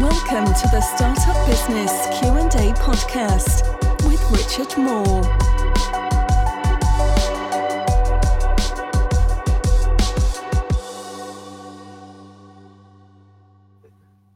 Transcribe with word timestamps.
Welcome 0.00 0.46
to 0.46 0.68
the 0.72 0.80
Startup 0.80 1.36
Business 1.46 1.92
Q&A 2.18 2.72
podcast 2.80 3.60
with 4.06 4.22
Richard 4.30 4.74
Moore. 4.78 5.22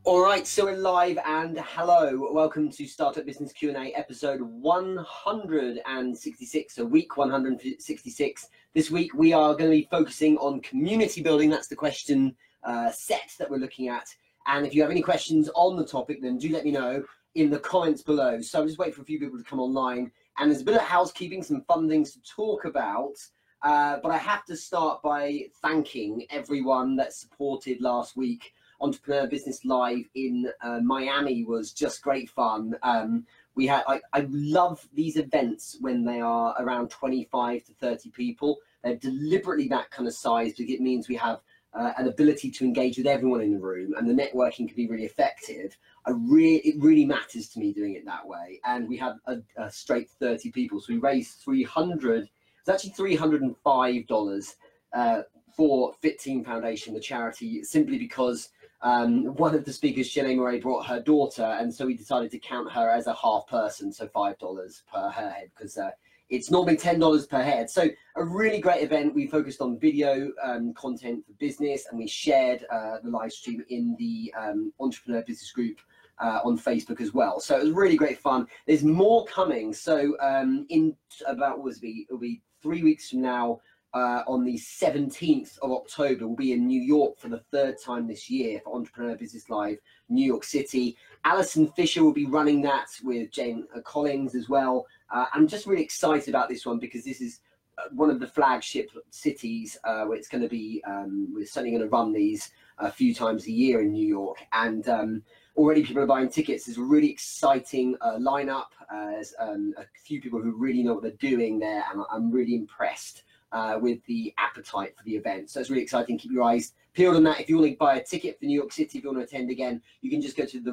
All 0.05 0.21
right, 0.23 0.47
so 0.47 0.67
we're 0.67 0.77
live 0.77 1.17
and 1.25 1.59
hello. 1.59 2.29
Welcome 2.31 2.71
to 2.73 2.87
Startup 2.87 3.25
Business 3.25 3.55
Q&A 3.55 3.95
episode 3.95 4.43
166, 4.43 6.75
so 6.75 6.85
week 6.85 7.17
166. 7.17 8.49
This 8.75 8.91
week 8.91 9.15
we 9.15 9.33
are 9.33 9.55
going 9.55 9.71
to 9.71 9.77
be 9.79 9.89
focusing 9.91 10.37
on 10.37 10.61
community 10.61 11.23
building. 11.23 11.49
That's 11.49 11.69
the 11.69 11.77
question 11.77 12.37
uh, 12.63 12.91
set 12.91 13.33
that 13.39 13.51
we're 13.51 13.57
looking 13.57 13.89
at. 13.89 14.15
And 14.47 14.67
if 14.67 14.75
you 14.75 14.83
have 14.83 14.91
any 14.91 15.03
questions 15.03 15.51
on 15.55 15.77
the 15.77 15.85
topic, 15.85 16.23
then 16.23 16.39
do 16.39 16.51
let 16.51 16.65
me 16.65 16.71
know 16.71 17.03
in 17.35 17.51
the 17.51 17.59
comments 17.59 18.03
below. 18.03 18.41
So 18.41 18.61
I'm 18.61 18.67
just 18.67 18.79
waiting 18.79 18.95
for 18.95 19.03
a 19.03 19.07
few 19.07 19.19
people 19.19 19.39
to 19.39 19.45
come 19.45 19.61
online. 19.61 20.11
And 20.39 20.51
there's 20.51 20.63
a 20.63 20.65
bit 20.65 20.77
of 20.77 20.83
housekeeping, 20.83 21.43
some 21.43 21.63
fun 21.63 21.89
things 21.89 22.13
to 22.13 22.21
talk 22.23 22.65
about. 22.65 23.15
Uh, 23.63 23.99
but 24.03 24.13
I 24.13 24.19
have 24.19 24.45
to 24.47 24.57
start 24.57 25.03
by 25.03 25.41
thanking 25.63 26.27
everyone 26.31 26.97
that 26.97 27.13
supported 27.13 27.81
last 27.81 28.17
week. 28.17 28.53
Entrepreneur 28.81 29.27
Business 29.27 29.65
Live 29.65 30.05
in 30.15 30.51
uh, 30.63 30.81
Miami 30.81 31.45
was 31.45 31.73
just 31.73 32.03
great 32.03 32.29
fun. 32.29 32.75
Um, 32.83 33.27
we 33.55 33.67
had 33.67 33.85
I, 33.89 34.01
I 34.13 34.27
love 34.31 34.87
these 34.93 35.17
events 35.17 35.79
when 35.81 36.05
they 36.05 36.21
are 36.21 36.55
around 36.59 36.91
25 36.91 37.65
to 37.65 37.73
30 37.73 38.11
people. 38.11 38.59
They're 38.85 38.97
deliberately 38.97 39.69
that 39.69 39.91
kind 39.91 40.07
of 40.07 40.15
size 40.15 40.53
because 40.53 40.73
it 40.73 40.81
means 40.81 41.09
we 41.09 41.17
have 41.17 41.41
uh, 41.77 41.93
an 41.99 42.09
ability 42.09 42.51
to 42.51 42.65
engage 42.65 42.97
with 42.97 43.07
everyone 43.07 43.43
in 43.43 43.53
the 43.53 43.59
room 43.59 43.95
and 43.97 44.09
the 44.09 44.15
networking 44.15 44.67
can 44.67 44.77
be 44.77 44.89
really 44.89 45.05
effective. 45.05 45.77
I 46.07 46.13
it 46.13 46.75
really 46.79 47.05
matters 47.05 47.49
to 47.51 47.59
me 47.59 47.73
doing 47.73 47.95
it 47.95 48.05
that 48.07 48.27
way. 48.27 48.61
And 48.65 48.89
we 48.89 48.97
had 48.97 49.17
a, 49.27 49.37
a 49.57 49.71
straight 49.71 50.09
30 50.19 50.51
people. 50.53 50.81
So 50.81 50.95
we 50.95 50.99
raised 50.99 51.41
300, 51.41 52.29
it's 52.61 52.69
actually 52.69 53.17
$305 53.17 54.55
uh, 54.93 55.23
for 55.55 55.93
Fit 56.01 56.19
Team 56.19 56.45
Foundation, 56.45 56.95
the 56.95 57.01
charity, 57.01 57.63
simply 57.63 57.99
because 57.99 58.51
um, 58.83 59.27
one 59.37 59.55
of 59.55 59.65
the 59.65 59.73
speakers, 59.73 60.09
Shelley 60.09 60.37
Murray, 60.37 60.61
brought 60.61 60.87
her 60.87 61.01
daughter. 61.01 61.45
And 61.45 61.75
so 61.75 61.87
we 61.87 61.95
decided 61.95 62.31
to 62.31 62.39
count 62.39 62.71
her 62.73 62.91
as 62.91 63.07
a 63.07 63.15
half 63.15 63.47
person. 63.49 63.93
So 63.93 64.07
$5 64.07 64.83
per 64.93 64.99
her 64.99 65.11
head 65.11 65.51
because 65.55 65.77
uh, 65.77 65.91
it's 66.29 66.51
normally 66.51 66.77
$10 66.77 67.29
per 67.29 67.43
head. 67.43 67.71
So 67.71 67.89
a 68.17 68.25
really 68.25 68.61
great 68.61 68.83
event. 68.83 69.15
We 69.15 69.27
focused 69.27 69.61
on 69.61 69.79
video 69.79 70.31
um, 70.43 70.75
content 70.75 71.25
for 71.27 71.33
business 71.35 71.87
and 71.91 71.99
we 71.99 72.09
shared 72.09 72.65
uh, 72.71 72.97
the 73.03 73.11
live 73.11 73.33
stream 73.33 73.65
in 73.69 73.95
the 73.99 74.33
um, 74.39 74.73
Entrepreneur 74.81 75.23
Business 75.23 75.53
Group 75.53 75.79
uh, 76.19 76.41
on 76.45 76.59
Facebook 76.59 77.01
as 77.01 77.15
well. 77.15 77.41
So 77.41 77.57
it 77.57 77.63
was 77.63 77.73
really 77.73 77.97
great 77.97 78.19
fun. 78.19 78.47
There's 78.67 78.83
more 78.83 79.25
coming. 79.27 79.73
So 79.73 80.17
um, 80.21 80.67
in 80.69 80.97
about, 81.27 81.59
what 81.59 81.65
was 81.65 81.83
it, 81.83 82.07
it'll 82.09 82.19
be 82.19 82.43
three 82.63 82.83
weeks 82.83 83.11
from 83.11 83.23
now, 83.23 83.61
uh, 83.97 84.23
on 84.27 84.45
the 84.45 84.59
17th 84.59 85.59
of 85.61 85.71
October. 85.71 86.27
We'll 86.27 86.37
be 86.37 86.53
in 86.53 86.67
New 86.67 86.83
York 86.83 87.19
for 87.19 87.29
the 87.29 87.43
third 87.51 87.77
time 87.83 88.07
this 88.07 88.29
year 88.29 88.61
for 88.63 88.75
Entrepreneur 88.75 89.17
Business 89.17 89.49
Live, 89.49 89.79
New 90.11 90.27
York 90.27 90.45
City. 90.45 90.99
Alison 91.25 91.69
Fisher 91.69 92.05
will 92.05 92.13
be 92.13 92.27
running 92.27 92.61
that 92.63 92.89
with 93.03 93.31
Jane 93.31 93.67
Collins 93.85 94.35
as 94.35 94.51
well. 94.51 94.87
Uh, 95.11 95.27
I'm 95.33 95.47
just 95.47 95.67
really 95.67 95.83
excited 95.83 96.29
about 96.29 96.49
this 96.49 96.67
one 96.67 96.79
because 96.79 97.05
this 97.05 97.21
is 97.21 97.41
uh, 97.79 97.89
one 97.93 98.11
of 98.11 98.21
the 98.21 98.27
flagship 98.27 98.91
cities 99.11 99.77
uh, 99.85 100.05
where 100.05 100.17
it's 100.17 100.29
going 100.29 100.43
to 100.43 100.49
be. 100.49 100.83
Um, 100.87 101.29
we're 101.35 101.47
certainly 101.47 101.71
going 101.71 101.83
to 101.83 101.89
run 101.89 102.13
these 102.13 102.51
a 102.79 102.91
few 102.91 103.15
times 103.15 103.47
a 103.47 103.53
year 103.53 103.81
in 103.83 103.93
New 103.93 104.07
York, 104.07 104.39
and 104.53 104.89
um, 104.89 105.23
already 105.57 105.83
people 105.83 106.03
are 106.03 106.07
buying 106.07 106.29
tickets. 106.29 106.67
There's 106.67 106.79
a 106.79 106.83
really 106.83 107.11
exciting 107.11 107.97
uh, 108.01 108.17
lineup. 108.17 108.67
Uh, 108.91 109.11
there's 109.11 109.35
um, 109.39 109.75
a 109.79 109.85
few 110.05 110.21
people 110.21 110.41
who 110.41 110.53
really 110.53 110.83
know 110.83 110.95
what 110.95 111.03
they're 111.03 111.13
doing 111.13 111.59
there, 111.59 111.85
and 111.91 112.03
I'm 112.11 112.31
really 112.31 112.55
impressed 112.55 113.25
uh, 113.53 113.79
with 113.81 114.05
the 114.07 114.35
appetite 114.39 114.97
for 114.97 115.05
the 115.05 115.17
event. 115.17 115.51
So 115.51 115.61
it's 115.61 115.71
really 115.71 115.83
exciting. 115.83 116.19
Keep 116.19 116.33
your 116.33 116.43
eyes 116.43 116.73
peeled 116.97 117.17
on 117.17 117.25
that. 117.25 117.41
If 117.41 117.49
you 117.49 117.59
want 117.59 117.71
to 117.71 117.77
buy 117.77 117.97
a 117.97 118.03
ticket 118.03 118.39
for 118.39 118.47
New 118.47 118.59
York 118.59 118.73
City, 118.73 118.99
if 118.99 119.05
you 119.05 119.11
want 119.11 119.21
to 119.21 119.25
attend 119.25 119.51
again, 119.51 119.83
you 120.01 120.11
can 120.11 120.23
just 120.23 120.37
go 120.37 120.47
to 120.47 120.61
the 120.61 120.73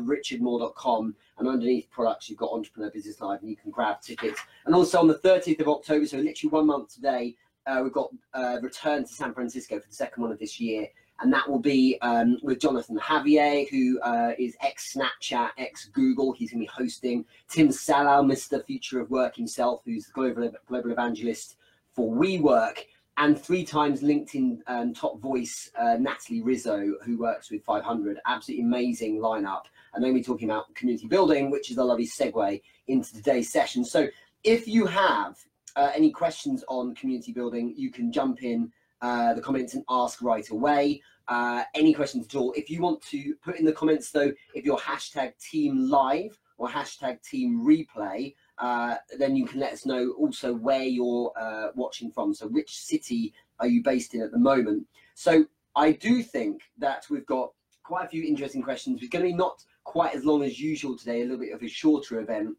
and 1.38 1.48
underneath 1.48 1.90
products, 1.92 2.30
you've 2.30 2.40
got 2.40 2.52
Entrepreneur 2.52 2.90
Business 2.90 3.20
Live 3.20 3.42
and 3.42 3.50
you 3.50 3.58
can 3.58 3.72
grab 3.72 4.02
tickets. 4.02 4.40
And 4.66 4.74
also 4.74 5.00
on 5.00 5.08
the 5.08 5.20
30th 5.20 5.60
of 5.60 5.68
October, 5.68 6.06
so 6.06 6.18
literally 6.18 6.52
one 6.52 6.68
month 6.68 6.94
today, 6.94 7.36
uh, 7.68 7.82
we've 7.84 7.94
got 7.94 8.10
uh, 8.34 8.58
Return 8.62 9.04
to 9.04 9.14
San 9.14 9.34
Francisco 9.34 9.80
for 9.80 9.88
the 9.88 9.96
second 9.96 10.24
one 10.24 10.32
of 10.32 10.40
this 10.40 10.60
year. 10.60 10.88
And 11.20 11.32
that 11.32 11.50
will 11.50 11.60
be 11.60 11.98
um, 12.02 12.38
with 12.42 12.60
Jonathan 12.60 12.98
Javier, 12.98 13.70
who 13.70 14.00
uh, 14.02 14.32
is 14.40 14.56
ex 14.62 14.96
Snapchat, 14.96 15.50
ex 15.58 15.86
Google. 15.86 16.32
He's 16.32 16.52
going 16.52 16.66
to 16.66 16.72
be 16.72 16.84
hosting 16.84 17.26
Tim 17.48 17.70
Salau, 17.70 18.26
Mr. 18.26 18.66
Future 18.66 19.00
of 19.00 19.12
Work 19.12 19.36
himself, 19.36 19.82
who's 19.86 20.08
the 20.08 20.14
global, 20.14 20.52
global 20.68 20.92
evangelist 20.92 21.58
for 21.94 22.16
WeWork, 22.16 22.80
and 23.18 23.40
three 23.40 23.64
times 23.64 24.02
LinkedIn 24.02 24.60
um, 24.68 24.94
top 24.94 25.20
voice 25.20 25.72
uh, 25.78 25.98
Natalie 26.00 26.42
Rizzo, 26.42 26.94
who 27.04 27.18
works 27.18 27.52
with 27.52 27.64
500. 27.64 28.20
Absolutely 28.26 28.66
amazing 28.66 29.20
lineup. 29.20 29.64
And 29.94 30.04
then 30.04 30.14
we're 30.14 30.24
talking 30.24 30.50
about 30.50 30.74
community 30.74 31.08
building, 31.08 31.52
which 31.52 31.70
is 31.70 31.78
a 31.78 31.84
lovely 31.84 32.08
segue 32.08 32.62
into 32.88 33.14
today's 33.14 33.52
session. 33.52 33.86
So 33.86 34.08
if 34.44 34.68
you 34.68 34.88
have 34.88 35.38
uh, 35.76 35.92
any 35.94 36.12
questions 36.12 36.64
on 36.68 36.96
community 36.96 37.32
building, 37.32 37.74
you 37.78 37.92
can 37.92 38.12
jump 38.12 38.44
in 38.44 38.72
uh, 39.02 39.34
the 39.34 39.42
comments 39.42 39.76
and 39.76 39.84
ask 39.90 40.22
right 40.22 40.50
away. 40.50 41.02
Uh, 41.28 41.64
any 41.74 41.94
questions 41.94 42.26
at 42.26 42.36
all. 42.36 42.52
If 42.54 42.70
you 42.70 42.82
want 42.82 43.02
to 43.04 43.36
put 43.44 43.58
in 43.58 43.64
the 43.64 43.72
comments, 43.72 44.12
though, 44.12 44.34
if 44.54 44.66
you're 44.66 44.78
hashtag 44.78 45.34
team 45.40 45.90
live 45.90 46.38
or 46.58 46.68
hashtag 46.68 47.22
team 47.22 47.62
replay, 47.66 48.34
uh, 48.64 48.96
then 49.20 49.36
you 49.36 49.46
can 49.46 49.60
let 49.60 49.74
us 49.74 49.86
know 49.86 50.12
also 50.18 50.54
where 50.54 50.84
you're 50.84 51.34
uh, 51.38 51.68
watching 51.76 52.10
from. 52.10 52.34
So, 52.34 52.48
which 52.48 52.78
city 52.78 53.34
are 53.60 53.68
you 53.68 53.84
based 53.84 54.14
in 54.14 54.22
at 54.22 54.32
the 54.32 54.40
moment? 54.40 54.88
So, 55.16 55.46
I 55.76 55.92
do 55.92 56.24
think 56.24 56.62
that 56.78 57.06
we've 57.10 57.26
got 57.26 57.52
quite 57.84 58.06
a 58.06 58.08
few 58.08 58.24
interesting 58.24 58.62
questions. 58.62 59.02
It's 59.02 59.10
going 59.10 59.26
to 59.26 59.32
be 59.32 59.36
not 59.36 59.66
quite 59.84 60.16
as 60.16 60.24
long 60.24 60.44
as 60.44 60.62
usual 60.62 60.98
today, 60.98 61.20
a 61.20 61.24
little 61.26 61.40
bit 61.40 61.54
of 61.54 61.62
a 61.62 61.68
shorter 61.68 62.22
event, 62.22 62.56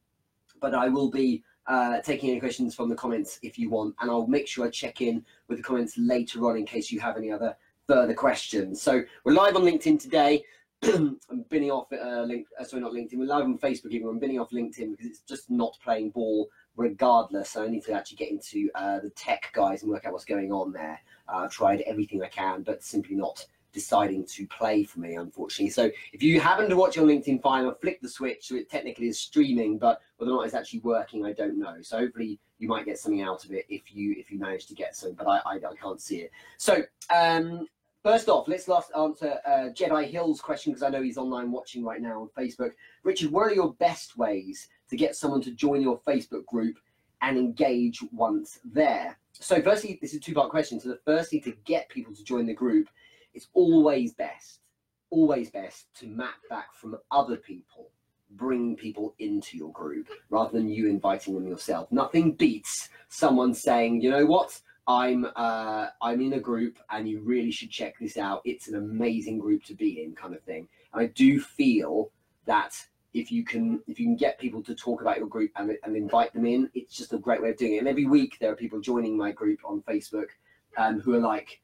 but 0.61 0.75
I 0.75 0.89
will 0.89 1.11
be 1.11 1.43
uh, 1.69 2.03
taking 2.03 2.29
any 2.29 2.39
questions 2.39 2.75
from 2.75 2.91
the 2.91 2.97
comments 2.97 3.39
if 3.41 3.59
you 3.59 3.71
want, 3.71 3.95
and 4.01 4.11
I'll 4.11 4.27
make 4.27 4.47
sure 4.47 4.67
I 4.67 4.71
check 4.71 5.01
in 5.01 5.25
with 5.49 5.57
the 5.57 5.65
comments 5.65 5.97
later 5.97 6.47
on 6.51 6.59
in 6.59 6.67
case 6.67 6.93
you 6.93 7.01
have 7.01 7.17
any 7.17 7.33
other 7.33 7.57
further 7.89 8.13
questions. 8.13 8.83
So, 8.83 9.03
we're 9.25 9.33
live 9.33 9.57
on 9.57 9.63
LinkedIn 9.63 9.99
today. 10.01 10.45
I'm 10.85 11.45
binning 11.49 11.71
off 11.71 11.87
uh, 11.93 12.23
link, 12.23 12.47
uh, 12.61 12.65
sorry, 12.65 12.83
not 12.83 12.93
LinkedIn. 12.93 13.17
We're 13.17 13.27
live 13.27 13.45
on 13.45 13.59
Facebook 13.59 13.91
even. 13.91 14.09
I'm 14.09 14.19
binning 14.19 14.39
off 14.39 14.51
LinkedIn 14.51 14.91
because 14.91 15.07
it's 15.07 15.21
just 15.21 15.51
not 15.51 15.79
playing 15.83 16.11
ball 16.11 16.49
regardless. 16.77 17.51
So 17.51 17.65
I 17.65 17.69
need 17.69 17.85
to 17.85 17.93
actually 17.93 18.17
get 18.17 18.31
into 18.31 18.69
uh, 18.75 19.01
the 19.01 19.11
tech 19.11 19.51
guys 19.55 19.83
and 19.83 19.91
work 19.91 20.05
out 20.05 20.13
what's 20.13 20.25
going 20.25 20.53
on 20.53 20.73
there. 20.73 21.01
Uh, 21.29 21.39
I've 21.39 21.53
tried 21.53 21.81
everything 21.83 22.23
I 22.23 22.29
can, 22.29 22.63
but 22.63 22.83
simply 22.83 23.17
not 23.17 23.47
deciding 23.73 24.27
to 24.27 24.47
play 24.49 24.85
for 24.85 25.01
me, 25.01 25.15
unfortunately. 25.15 25.71
So 25.71 25.91
if 26.13 26.23
you 26.23 26.39
happen 26.41 26.69
to 26.69 26.77
watch 26.77 26.99
on 26.99 27.07
LinkedIn, 27.07 27.41
fine. 27.41 27.65
I'll 27.65 27.75
flick 27.75 28.01
the 28.03 28.09
switch 28.09 28.49
so 28.49 28.55
it 28.57 28.71
technically 28.71 29.09
is 29.09 29.19
streaming, 29.19 29.79
but 29.79 30.01
whether 30.19 30.33
or 30.33 30.37
not 30.37 30.45
it's 30.45 30.55
actually 30.55 30.81
working, 30.81 31.25
I 31.25 31.33
don't 31.33 31.59
know. 31.59 31.77
So 31.81 31.99
hopefully 31.99 32.39
you 32.59 32.69
might 32.69 32.85
get 32.85 32.99
something 32.99 33.23
out 33.23 33.45
of 33.45 33.53
it 33.53 33.65
if 33.69 33.95
you 33.95 34.15
if 34.19 34.31
you 34.31 34.39
manage 34.39 34.67
to 34.67 34.75
get 34.75 34.97
some, 34.97 35.15
but 35.15 35.27
I 35.27 35.39
I, 35.47 35.55
I 35.57 35.75
can't 35.81 36.01
see 36.01 36.19
it. 36.19 36.31
So 36.59 36.83
um, 37.15 37.67
First 38.05 38.29
off, 38.29 38.49
let's 38.49 38.69
last 38.69 38.91
answer 38.95 39.39
uh, 39.47 39.71
Jedi 39.73 40.05
Hill's 40.11 40.39
question 40.39 40.73
because 40.73 40.83
I 40.83 40.91
know 40.91 41.01
he's 41.01 41.17
online 41.17 41.51
watching 41.51 41.83
right 41.83 42.03
now 42.03 42.21
on 42.21 42.29
Facebook. 42.39 42.73
Richard, 43.03 43.31
what 43.31 43.47
are 43.47 43.55
your 43.55 43.73
best 43.73 44.19
ways 44.19 44.69
to 44.91 44.97
get 44.97 45.17
someone 45.17 45.41
to 45.41 45.51
join 45.53 45.81
your 45.81 45.99
Facebook 46.01 46.45
group 46.45 46.77
and 47.23 47.39
engage 47.39 48.05
once 48.13 48.61
there? 48.63 49.17
So, 49.33 49.63
firstly, 49.63 49.99
this 50.03 50.13
is 50.13 50.19
a 50.19 50.21
two 50.21 50.35
part 50.35 50.51
question. 50.51 50.79
So, 50.79 50.91
the 50.91 50.99
firstly, 51.07 51.41
to 51.41 51.53
get 51.65 51.89
people 51.89 52.15
to 52.15 52.23
join 52.23 52.45
the 52.45 52.53
group, 52.53 52.91
it's 53.33 53.49
always 53.55 54.13
best, 54.13 54.61
always 55.09 55.51
best 55.51 55.87
to 56.01 56.07
map 56.07 56.35
back 56.51 56.75
from 56.75 56.99
other 57.11 57.39
people, 57.39 57.89
bring 58.33 58.77
people 58.77 59.15
into 59.19 59.57
your 59.57 59.73
group 59.73 60.11
rather 60.29 60.53
than 60.53 60.69
you 60.69 60.91
inviting 60.91 61.33
them 61.33 61.49
yourself. 61.49 61.91
Nothing 61.91 62.33
beats 62.33 62.91
someone 63.09 63.55
saying, 63.55 64.03
you 64.03 64.11
know 64.11 64.27
what? 64.27 64.61
I'm 64.87 65.27
uh, 65.37 65.89
I'm 66.03 66.21
in 66.21 66.35
a 66.35 66.41
group 66.41 66.79
and 66.91 67.09
you 67.09 67.21
really 67.21 67.51
should 67.51 67.71
check 67.71 67.95
this 67.99 68.17
out. 68.17 68.43
It's 68.45 68.69
an 68.69 68.77
amazing 68.77 69.39
group 69.39 69.65
to 69.65 69.75
be 69.75 70.03
in, 70.03 70.15
kind 70.15 70.35
of 70.35 70.43
thing. 70.43 70.69
And 70.93 71.03
I 71.03 71.07
do 71.07 71.41
feel 71.41 72.11
that 72.47 72.75
if 73.15 73.31
you 73.33 73.45
can 73.45 73.81
if 73.87 73.99
you 73.99 74.07
can 74.07 74.17
get 74.17 74.39
people 74.39 74.63
to 74.65 74.75
talk 74.75 75.01
about 75.01 75.19
your 75.19 75.29
group 75.29 75.53
and, 75.57 75.77
and 75.85 75.97
invite 75.97 76.35
them 76.35 76.45
in, 76.45 76.71
it's 76.75 76.97
just 76.97 77.13
a 77.13 77.19
great 77.19 77.41
way 77.41 77.51
of 77.51 77.57
doing 77.57 77.75
it. 77.75 77.79
And 77.79 77.89
every 77.89 78.05
week 78.05 78.37
there 78.41 78.53
are 78.53 78.57
people 78.57 78.81
joining 78.81 79.17
my 79.17 79.33
group 79.33 79.61
on 79.65 79.83
Facebook 79.83 80.29
um, 80.77 81.01
who 81.01 81.15
are 81.15 81.21
like, 81.21 81.63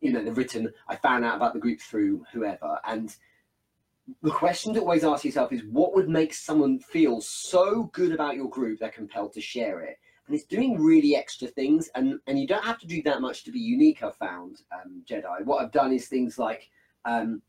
you 0.00 0.12
know, 0.12 0.22
they've 0.22 0.36
written, 0.36 0.72
I 0.88 0.96
found 0.96 1.24
out 1.24 1.36
about 1.36 1.54
the 1.54 1.60
group 1.60 1.80
through 1.80 2.24
whoever. 2.32 2.78
And 2.86 3.14
the 4.22 4.30
question 4.30 4.74
to 4.74 4.80
always 4.80 5.04
ask 5.04 5.24
yourself 5.24 5.52
is 5.52 5.64
what 5.64 5.94
would 5.94 6.08
make 6.08 6.34
someone 6.34 6.78
feel 6.78 7.20
so 7.20 7.84
good 7.92 8.12
about 8.12 8.36
your 8.36 8.48
group 8.48 8.78
they're 8.78 8.90
compelled 8.90 9.32
to 9.34 9.40
share 9.40 9.80
it? 9.80 9.98
And 10.30 10.38
it's 10.38 10.48
doing 10.48 10.80
really 10.80 11.16
extra 11.16 11.48
things 11.48 11.90
and 11.96 12.20
and 12.26 12.38
you 12.38 12.46
don't 12.46 12.64
have 12.64 12.78
to 12.78 12.86
do 12.86 13.02
that 13.02 13.20
much 13.20 13.42
to 13.42 13.50
be 13.50 13.58
unique 13.58 14.02
i've 14.02 14.14
found 14.16 14.62
um, 14.72 15.02
jedi 15.08 15.44
what 15.44 15.60
i've 15.62 15.72
done 15.72 15.92
is 15.92 16.06
things 16.06 16.38
like 16.38 16.70
um, 17.04 17.42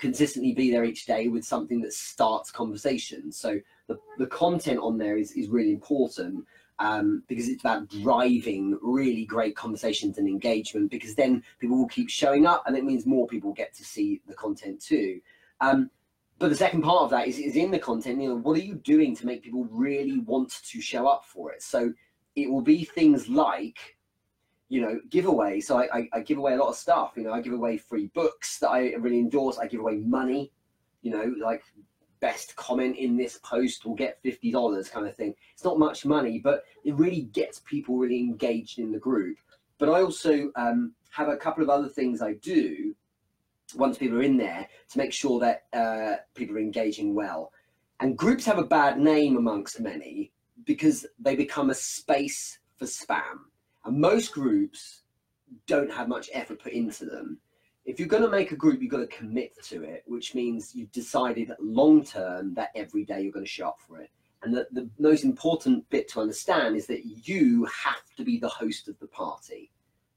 consistently 0.00 0.52
be 0.52 0.70
there 0.70 0.84
each 0.84 1.06
day 1.06 1.28
with 1.28 1.44
something 1.44 1.80
that 1.82 1.92
starts 1.92 2.50
conversations. 2.50 3.36
So 3.36 3.60
the, 3.86 3.98
the 4.18 4.26
content 4.26 4.80
on 4.80 4.98
there 4.98 5.16
is, 5.16 5.32
is 5.32 5.48
really 5.48 5.72
important 5.72 6.46
um, 6.78 7.22
because 7.28 7.48
it's 7.48 7.62
about 7.62 7.88
driving 7.88 8.78
really 8.82 9.26
great 9.26 9.54
conversations 9.54 10.16
and 10.16 10.26
engagement 10.26 10.90
because 10.90 11.14
then 11.14 11.44
people 11.58 11.76
will 11.76 11.88
keep 11.88 12.08
showing 12.08 12.46
up 12.46 12.64
and 12.66 12.76
it 12.76 12.84
means 12.84 13.04
more 13.04 13.26
people 13.26 13.52
get 13.52 13.74
to 13.74 13.84
see 13.84 14.22
the 14.26 14.34
content 14.34 14.80
too. 14.80 15.20
Um, 15.60 15.90
but 16.38 16.48
the 16.48 16.56
second 16.56 16.80
part 16.80 17.02
of 17.02 17.10
that 17.10 17.28
is, 17.28 17.38
is 17.38 17.54
in 17.54 17.70
the 17.70 17.78
content, 17.78 18.22
you 18.22 18.30
know, 18.30 18.36
what 18.36 18.56
are 18.56 18.62
you 18.62 18.76
doing 18.76 19.14
to 19.16 19.26
make 19.26 19.42
people 19.42 19.66
really 19.70 20.20
want 20.20 20.50
to 20.64 20.80
show 20.80 21.06
up 21.06 21.26
for 21.26 21.52
it? 21.52 21.62
So 21.62 21.92
it 22.36 22.50
will 22.50 22.62
be 22.62 22.84
things 22.84 23.28
like, 23.28 23.78
you 24.68 24.80
know, 24.80 25.00
giveaway. 25.08 25.60
So 25.60 25.78
I, 25.78 25.98
I, 25.98 26.08
I 26.14 26.20
give 26.20 26.38
away 26.38 26.54
a 26.54 26.56
lot 26.56 26.68
of 26.68 26.76
stuff, 26.76 27.12
you 27.16 27.22
know, 27.22 27.32
I 27.32 27.40
give 27.40 27.52
away 27.52 27.76
free 27.76 28.06
books 28.14 28.58
that 28.58 28.70
I 28.70 28.94
really 28.94 29.18
endorse. 29.18 29.58
I 29.58 29.66
give 29.66 29.80
away 29.80 29.96
money, 29.96 30.52
you 31.02 31.10
know, 31.10 31.34
like 31.42 31.62
best 32.20 32.54
comment 32.56 32.96
in 32.96 33.16
this 33.16 33.38
post 33.38 33.84
will 33.84 33.94
get 33.94 34.22
$50 34.22 34.90
kind 34.90 35.06
of 35.06 35.16
thing. 35.16 35.34
It's 35.54 35.64
not 35.64 35.78
much 35.78 36.04
money, 36.04 36.38
but 36.38 36.64
it 36.84 36.94
really 36.94 37.22
gets 37.22 37.60
people 37.60 37.96
really 37.96 38.20
engaged 38.20 38.78
in 38.78 38.92
the 38.92 38.98
group. 38.98 39.38
But 39.78 39.88
I 39.88 40.02
also 40.02 40.52
um, 40.56 40.92
have 41.10 41.28
a 41.28 41.36
couple 41.36 41.62
of 41.62 41.70
other 41.70 41.88
things 41.88 42.20
I 42.20 42.34
do 42.34 42.94
once 43.74 43.98
people 43.98 44.18
are 44.18 44.22
in 44.22 44.36
there 44.36 44.68
to 44.90 44.98
make 44.98 45.12
sure 45.12 45.40
that 45.40 45.62
uh, 45.72 46.16
people 46.34 46.56
are 46.56 46.60
engaging 46.60 47.14
well. 47.14 47.52
And 48.00 48.16
groups 48.16 48.44
have 48.44 48.58
a 48.58 48.64
bad 48.64 48.98
name 48.98 49.36
amongst 49.36 49.80
many 49.80 50.32
because 50.64 51.06
they 51.18 51.36
become 51.36 51.70
a 51.70 51.74
space 51.74 52.58
for 52.76 52.86
spam. 52.86 53.40
And 53.84 54.00
most 54.00 54.32
groups 54.32 55.02
don't 55.66 55.90
have 55.90 56.08
much 56.08 56.30
effort 56.32 56.62
put 56.62 56.72
into 56.72 57.06
them 57.06 57.38
if 57.84 57.98
you're 57.98 58.08
going 58.08 58.22
to 58.22 58.28
make 58.28 58.52
a 58.52 58.56
group, 58.56 58.80
you've 58.80 58.90
got 58.90 58.98
to 58.98 59.06
commit 59.06 59.52
to 59.64 59.82
it, 59.82 60.04
which 60.06 60.34
means 60.34 60.74
you've 60.74 60.92
decided 60.92 61.52
long 61.58 62.04
term 62.04 62.54
that 62.54 62.70
every 62.74 63.04
day 63.04 63.20
you're 63.20 63.32
going 63.32 63.44
to 63.44 63.50
show 63.50 63.68
up 63.68 63.80
for 63.86 64.00
it. 64.00 64.10
And 64.42 64.54
the, 64.54 64.66
the 64.72 64.88
most 64.98 65.24
important 65.24 65.88
bit 65.90 66.08
to 66.10 66.20
understand 66.20 66.76
is 66.76 66.86
that 66.86 67.04
you 67.04 67.64
have 67.64 68.04
to 68.16 68.24
be 68.24 68.38
the 68.38 68.48
host 68.48 68.88
of 68.88 68.98
the 69.00 69.06
party. 69.06 69.70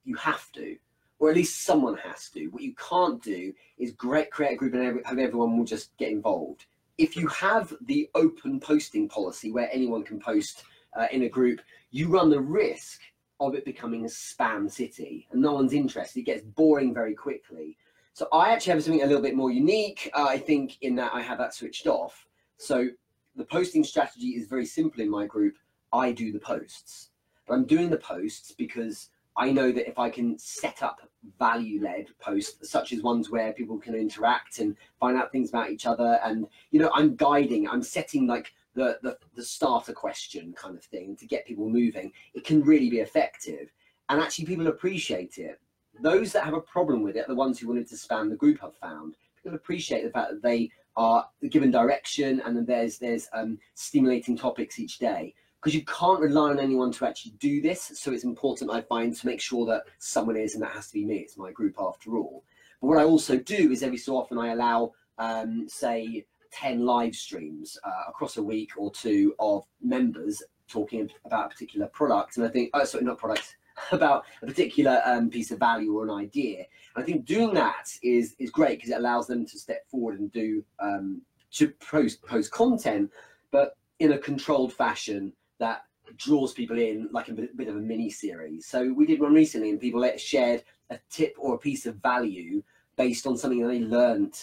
You 0.05 0.15
have 0.17 0.51
to, 0.53 0.77
or 1.19 1.29
at 1.29 1.35
least 1.35 1.65
someone 1.65 1.97
has 1.97 2.29
to. 2.29 2.47
What 2.47 2.63
you 2.63 2.75
can't 2.75 3.21
do 3.21 3.53
is 3.77 3.91
great, 3.91 4.31
create 4.31 4.53
a 4.53 4.57
group 4.57 4.73
and 4.73 5.01
have 5.05 5.17
everyone 5.17 5.57
will 5.57 5.65
just 5.65 5.95
get 5.97 6.11
involved. 6.11 6.65
If 6.97 7.17
you 7.17 7.27
have 7.27 7.73
the 7.85 8.09
open 8.13 8.59
posting 8.59 9.09
policy 9.09 9.51
where 9.51 9.69
anyone 9.71 10.03
can 10.03 10.19
post 10.19 10.63
uh, 10.97 11.07
in 11.11 11.23
a 11.23 11.29
group, 11.29 11.61
you 11.91 12.07
run 12.07 12.29
the 12.29 12.39
risk 12.39 13.01
of 13.39 13.55
it 13.55 13.65
becoming 13.65 14.05
a 14.05 14.07
spam 14.07 14.71
city 14.71 15.27
and 15.31 15.41
no 15.41 15.53
one's 15.53 15.73
interested. 15.73 16.19
It 16.19 16.25
gets 16.25 16.43
boring 16.43 16.93
very 16.93 17.15
quickly. 17.15 17.77
So 18.13 18.27
I 18.31 18.51
actually 18.51 18.73
have 18.73 18.83
something 18.83 19.01
a 19.01 19.07
little 19.07 19.23
bit 19.23 19.35
more 19.35 19.51
unique, 19.51 20.09
uh, 20.13 20.25
I 20.25 20.37
think, 20.37 20.77
in 20.81 20.95
that 20.97 21.11
I 21.13 21.21
have 21.21 21.39
that 21.39 21.55
switched 21.55 21.87
off. 21.87 22.27
So 22.57 22.89
the 23.35 23.45
posting 23.45 23.83
strategy 23.83 24.29
is 24.29 24.47
very 24.47 24.65
simple 24.65 25.01
in 25.01 25.09
my 25.09 25.25
group. 25.25 25.55
I 25.91 26.11
do 26.11 26.31
the 26.31 26.39
posts, 26.39 27.09
but 27.47 27.55
I'm 27.55 27.65
doing 27.65 27.89
the 27.89 27.97
posts 27.97 28.51
because 28.51 29.09
I 29.35 29.51
know 29.51 29.71
that 29.71 29.89
if 29.89 29.97
I 29.97 30.09
can 30.09 30.37
set 30.37 30.83
up 30.83 31.01
value 31.39 31.81
led 31.81 32.07
posts, 32.19 32.69
such 32.69 32.93
as 32.93 33.01
ones 33.01 33.29
where 33.29 33.53
people 33.53 33.77
can 33.77 33.95
interact 33.95 34.59
and 34.59 34.75
find 34.99 35.17
out 35.17 35.31
things 35.31 35.49
about 35.49 35.71
each 35.71 35.85
other, 35.85 36.19
and 36.23 36.45
you 36.71 36.79
know, 36.79 36.91
I'm 36.93 37.15
guiding, 37.15 37.67
I'm 37.67 37.83
setting 37.83 38.27
like 38.27 38.51
the, 38.75 38.99
the, 39.01 39.17
the 39.35 39.43
starter 39.43 39.93
question 39.93 40.53
kind 40.53 40.77
of 40.77 40.83
thing 40.83 41.15
to 41.17 41.25
get 41.25 41.45
people 41.45 41.69
moving, 41.69 42.11
it 42.33 42.43
can 42.43 42.61
really 42.61 42.89
be 42.89 42.99
effective. 42.99 43.71
And 44.09 44.21
actually, 44.21 44.45
people 44.45 44.67
appreciate 44.67 45.37
it. 45.37 45.59
Those 46.01 46.31
that 46.33 46.43
have 46.43 46.55
a 46.55 46.61
problem 46.61 47.03
with 47.03 47.15
it, 47.15 47.27
the 47.27 47.35
ones 47.35 47.59
who 47.59 47.67
wanted 47.67 47.87
to 47.89 47.95
spam 47.95 48.29
the 48.29 48.35
group, 48.35 48.59
have 48.61 48.75
found 48.75 49.15
people 49.43 49.55
appreciate 49.55 50.03
the 50.03 50.09
fact 50.09 50.31
that 50.31 50.41
they 50.41 50.69
are 50.95 51.27
given 51.49 51.71
direction 51.71 52.41
and 52.45 52.55
then 52.55 52.65
there's 52.65 52.99
there's 52.99 53.27
um, 53.33 53.57
stimulating 53.73 54.37
topics 54.37 54.79
each 54.79 54.99
day 54.99 55.33
because 55.63 55.75
you 55.75 55.85
can't 55.85 56.19
rely 56.19 56.49
on 56.49 56.59
anyone 56.59 56.91
to 56.91 57.07
actually 57.07 57.31
do 57.39 57.61
this. 57.61 57.93
So 57.95 58.11
it's 58.11 58.25
important, 58.25 58.69
I 58.69 58.81
find, 58.81 59.15
to 59.15 59.25
make 59.25 59.39
sure 59.39 59.65
that 59.67 59.83
someone 59.97 60.35
is, 60.35 60.55
and 60.55 60.63
that 60.63 60.73
has 60.73 60.87
to 60.87 60.93
be 60.93 61.05
me. 61.05 61.19
It's 61.19 61.37
my 61.37 61.51
group 61.51 61.75
after 61.79 62.17
all. 62.17 62.43
But 62.81 62.87
what 62.87 62.97
I 62.97 63.05
also 63.05 63.37
do 63.37 63.71
is 63.71 63.81
every 63.81 63.97
so 63.97 64.17
often 64.17 64.37
I 64.37 64.51
allow, 64.51 64.91
um, 65.17 65.65
say, 65.69 66.25
10 66.51 66.85
live 66.85 67.15
streams 67.15 67.77
uh, 67.85 68.09
across 68.09 68.35
a 68.35 68.43
week 68.43 68.71
or 68.75 68.91
two 68.91 69.35
of 69.39 69.63
members 69.81 70.43
talking 70.67 71.09
about 71.23 71.45
a 71.45 71.49
particular 71.49 71.87
product. 71.87 72.35
And 72.35 72.45
I 72.45 72.49
think, 72.49 72.69
oh, 72.73 72.83
sorry, 72.83 73.05
not 73.05 73.17
product, 73.17 73.55
about 73.93 74.25
a 74.41 74.47
particular 74.47 75.01
um, 75.05 75.29
piece 75.29 75.51
of 75.51 75.59
value 75.59 75.97
or 75.97 76.03
an 76.03 76.11
idea. 76.11 76.65
And 76.95 77.03
I 77.03 77.05
think 77.05 77.23
doing 77.25 77.53
that 77.53 77.87
is 78.03 78.35
is 78.37 78.51
great 78.51 78.79
because 78.79 78.91
it 78.91 78.97
allows 78.97 79.27
them 79.27 79.45
to 79.45 79.57
step 79.57 79.89
forward 79.89 80.19
and 80.19 80.31
do 80.31 80.63
um, 80.79 81.21
to 81.53 81.69
post 81.69 82.21
post 82.23 82.51
content, 82.51 83.09
but 83.49 83.77
in 83.99 84.11
a 84.11 84.17
controlled 84.17 84.73
fashion 84.73 85.31
that 85.63 85.85
draws 86.17 86.53
people 86.53 86.77
in 86.77 87.09
like 87.11 87.29
a 87.29 87.33
bit, 87.33 87.67
of 87.67 87.75
a 87.75 87.79
mini 87.79 88.09
series. 88.09 88.65
So 88.65 88.93
we 88.93 89.05
did 89.05 89.21
one 89.21 89.33
recently, 89.33 89.69
and 89.69 89.79
people 89.79 90.07
shared 90.17 90.63
a 90.89 90.99
tip 91.09 91.35
or 91.39 91.55
a 91.55 91.57
piece 91.57 91.85
of 91.85 91.95
value 91.95 92.61
based 92.97 93.25
on 93.25 93.37
something 93.37 93.61
that 93.61 93.69
they 93.69 93.79
learned 93.79 94.37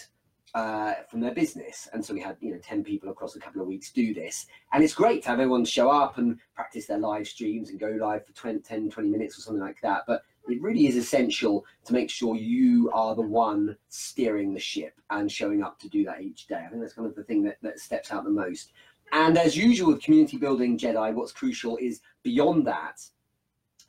uh, 0.55 0.94
from 1.08 1.20
their 1.20 1.34
business. 1.34 1.88
And 1.93 2.05
so 2.05 2.14
we 2.14 2.20
had, 2.20 2.37
you 2.40 2.52
know, 2.52 2.58
10 2.62 2.82
people 2.82 3.11
across 3.11 3.37
a 3.37 3.38
couple 3.38 3.61
of 3.61 3.69
weeks 3.69 3.93
do 3.93 4.14
this. 4.14 4.46
And 4.72 4.82
it's 4.82 4.94
great 4.94 5.22
to 5.22 5.28
have 5.28 5.40
everyone 5.40 5.64
show 5.64 5.90
up 5.90 6.19
and 6.19 6.38
practice 6.55 6.87
their 6.87 6.99
live 6.99 7.28
streams 7.28 7.70
and 7.70 7.78
go 7.78 7.90
live 8.00 8.26
for 8.26 8.32
20, 8.32 8.61
10, 8.61 8.90
20 8.90 9.08
minutes 9.08 9.38
or 9.38 9.43
something 9.43 9.62
like 9.62 9.81
that. 9.82 10.05
But 10.06 10.22
it 10.49 10.61
really 10.61 10.87
is 10.87 10.96
essential 10.96 11.64
to 11.84 11.93
make 11.93 12.11
sure 12.11 12.34
you 12.34 12.90
are 12.93 13.14
the 13.14 13.22
one 13.22 13.76
steering 13.88 14.52
the 14.52 14.61
ship 14.61 14.94
and 15.11 15.31
showing 15.31 15.62
up 15.62 15.78
to 15.81 15.88
do 15.88 16.05
that 16.05 16.22
each 16.22 16.46
day. 16.46 16.62
I 16.64 16.69
think 16.69 16.81
that's 16.81 16.94
kind 16.94 17.06
of 17.06 17.14
the 17.14 17.25
thing 17.25 17.43
that, 17.44 17.58
that 17.62 17.78
steps 17.78 18.11
out 18.11 18.25
the 18.25 18.31
most. 18.31 18.72
And 19.12 19.36
as 19.38 19.56
usual 19.56 19.92
with 19.92 20.02
community 20.02 20.36
building 20.36 20.78
Jedi, 20.78 21.12
what's 21.14 21.32
crucial 21.32 21.76
is 21.78 22.00
beyond 22.22 22.66
that, 22.66 23.00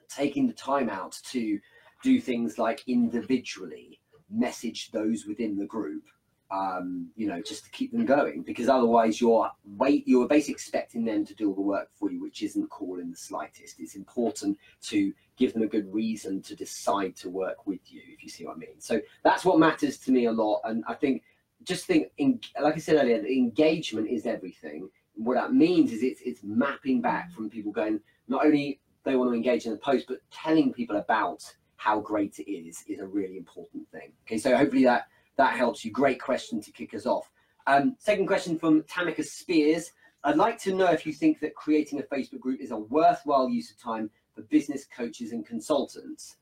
taking 0.09 0.47
the 0.47 0.53
time 0.53 0.89
out 0.89 1.17
to 1.31 1.59
do 2.03 2.19
things 2.19 2.57
like 2.57 2.83
individually 2.87 3.99
message 4.29 4.91
those 4.91 5.25
within 5.25 5.57
the 5.57 5.65
group 5.65 6.03
um, 6.51 7.09
you 7.15 7.27
know, 7.27 7.41
just 7.41 7.63
to 7.63 7.71
keep 7.71 7.91
them 7.91 8.05
going 8.05 8.43
because 8.43 8.67
otherwise 8.67 9.21
you're 9.21 9.49
wait 9.77 10.05
you're 10.05 10.27
basically 10.27 10.53
expecting 10.53 11.05
them 11.05 11.25
to 11.25 11.33
do 11.33 11.49
all 11.49 11.55
the 11.55 11.61
work 11.61 11.89
for 11.93 12.11
you, 12.11 12.21
which 12.21 12.43
isn't 12.43 12.69
cool 12.69 12.99
in 12.99 13.09
the 13.09 13.17
slightest. 13.17 13.79
It's 13.79 13.95
important 13.95 14.57
to 14.83 15.13
give 15.37 15.53
them 15.53 15.63
a 15.63 15.67
good 15.67 15.91
reason 15.93 16.41
to 16.43 16.55
decide 16.55 17.15
to 17.17 17.29
work 17.29 17.65
with 17.65 17.79
you, 17.91 18.01
if 18.09 18.21
you 18.21 18.29
see 18.29 18.45
what 18.45 18.57
I 18.57 18.59
mean. 18.59 18.79
So 18.79 18.99
that's 19.23 19.45
what 19.45 19.59
matters 19.59 19.97
to 19.99 20.11
me 20.11 20.25
a 20.25 20.31
lot, 20.31 20.61
and 20.65 20.83
I 20.87 20.93
think 20.93 21.23
just 21.63 21.85
think, 21.85 22.07
in, 22.17 22.39
like 22.59 22.75
I 22.75 22.79
said 22.79 22.97
earlier, 22.97 23.23
engagement 23.23 24.09
is 24.09 24.25
everything. 24.25 24.89
What 25.23 25.35
that 25.35 25.53
means 25.53 25.91
is 25.91 26.03
it's 26.03 26.21
it's 26.21 26.41
mapping 26.43 27.01
back 27.01 27.31
from 27.31 27.49
people 27.49 27.71
going 27.71 27.99
not 28.27 28.45
only 28.45 28.79
they 29.03 29.15
want 29.15 29.31
to 29.31 29.35
engage 29.35 29.65
in 29.65 29.71
the 29.71 29.77
post, 29.77 30.05
but 30.07 30.19
telling 30.31 30.73
people 30.73 30.97
about 30.97 31.43
how 31.77 31.99
great 31.99 32.39
it 32.39 32.49
is 32.51 32.83
is 32.87 32.99
a 32.99 33.05
really 33.07 33.37
important 33.37 33.89
thing. 33.91 34.11
Okay, 34.25 34.37
so 34.37 34.55
hopefully 34.55 34.83
that 34.83 35.07
that 35.37 35.55
helps 35.55 35.83
you. 35.83 35.91
Great 35.91 36.19
question 36.19 36.61
to 36.61 36.71
kick 36.71 36.93
us 36.93 37.05
off. 37.05 37.31
Um, 37.67 37.95
second 37.99 38.27
question 38.27 38.57
from 38.57 38.83
Tamika 38.83 39.23
Spears. 39.23 39.91
I'd 40.23 40.35
like 40.35 40.59
to 40.59 40.75
know 40.75 40.91
if 40.91 41.05
you 41.05 41.13
think 41.13 41.39
that 41.39 41.55
creating 41.55 41.99
a 41.99 42.03
Facebook 42.03 42.39
group 42.39 42.61
is 42.61 42.71
a 42.71 42.77
worthwhile 42.77 43.49
use 43.49 43.71
of 43.71 43.81
time 43.81 44.09
for 44.35 44.43
business 44.43 44.85
coaches 44.85 45.31
and 45.31 45.45
consultants. 45.45 46.37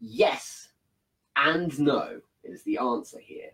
Yes 0.00 0.70
and 1.36 1.78
no 1.78 2.20
is 2.44 2.62
the 2.64 2.78
answer 2.78 3.18
here. 3.18 3.50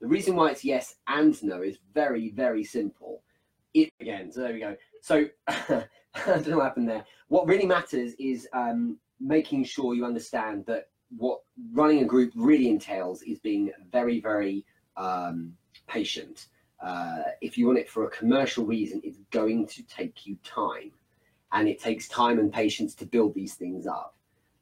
The 0.00 0.06
reason 0.06 0.36
why 0.36 0.50
it's 0.50 0.64
yes 0.64 0.96
and 1.06 1.40
no 1.42 1.62
is 1.62 1.78
very, 1.92 2.30
very 2.30 2.64
simple. 2.64 3.22
It 3.74 3.90
again, 4.00 4.32
so 4.32 4.40
there 4.40 4.52
we 4.52 4.60
go. 4.60 4.76
So 5.02 5.26
I 5.48 5.86
don't 6.26 6.48
know 6.48 6.56
what 6.58 6.64
happened 6.64 6.88
there. 6.88 7.04
What 7.28 7.46
really 7.46 7.66
matters 7.66 8.14
is 8.18 8.48
um, 8.52 8.98
making 9.20 9.64
sure 9.64 9.94
you 9.94 10.04
understand 10.04 10.64
that 10.66 10.88
what 11.16 11.40
running 11.72 12.02
a 12.02 12.06
group 12.06 12.32
really 12.34 12.68
entails 12.68 13.22
is 13.22 13.38
being 13.38 13.70
very, 13.90 14.20
very 14.20 14.64
um, 14.96 15.52
patient. 15.86 16.48
Uh, 16.80 17.22
if 17.40 17.58
you 17.58 17.66
want 17.66 17.78
it 17.78 17.88
for 17.88 18.04
a 18.04 18.10
commercial 18.10 18.64
reason, 18.64 19.00
it's 19.02 19.18
going 19.30 19.66
to 19.66 19.82
take 19.84 20.26
you 20.26 20.36
time. 20.44 20.92
And 21.52 21.66
it 21.66 21.80
takes 21.80 22.08
time 22.08 22.38
and 22.38 22.52
patience 22.52 22.94
to 22.96 23.06
build 23.06 23.34
these 23.34 23.54
things 23.54 23.86
up. 23.86 24.14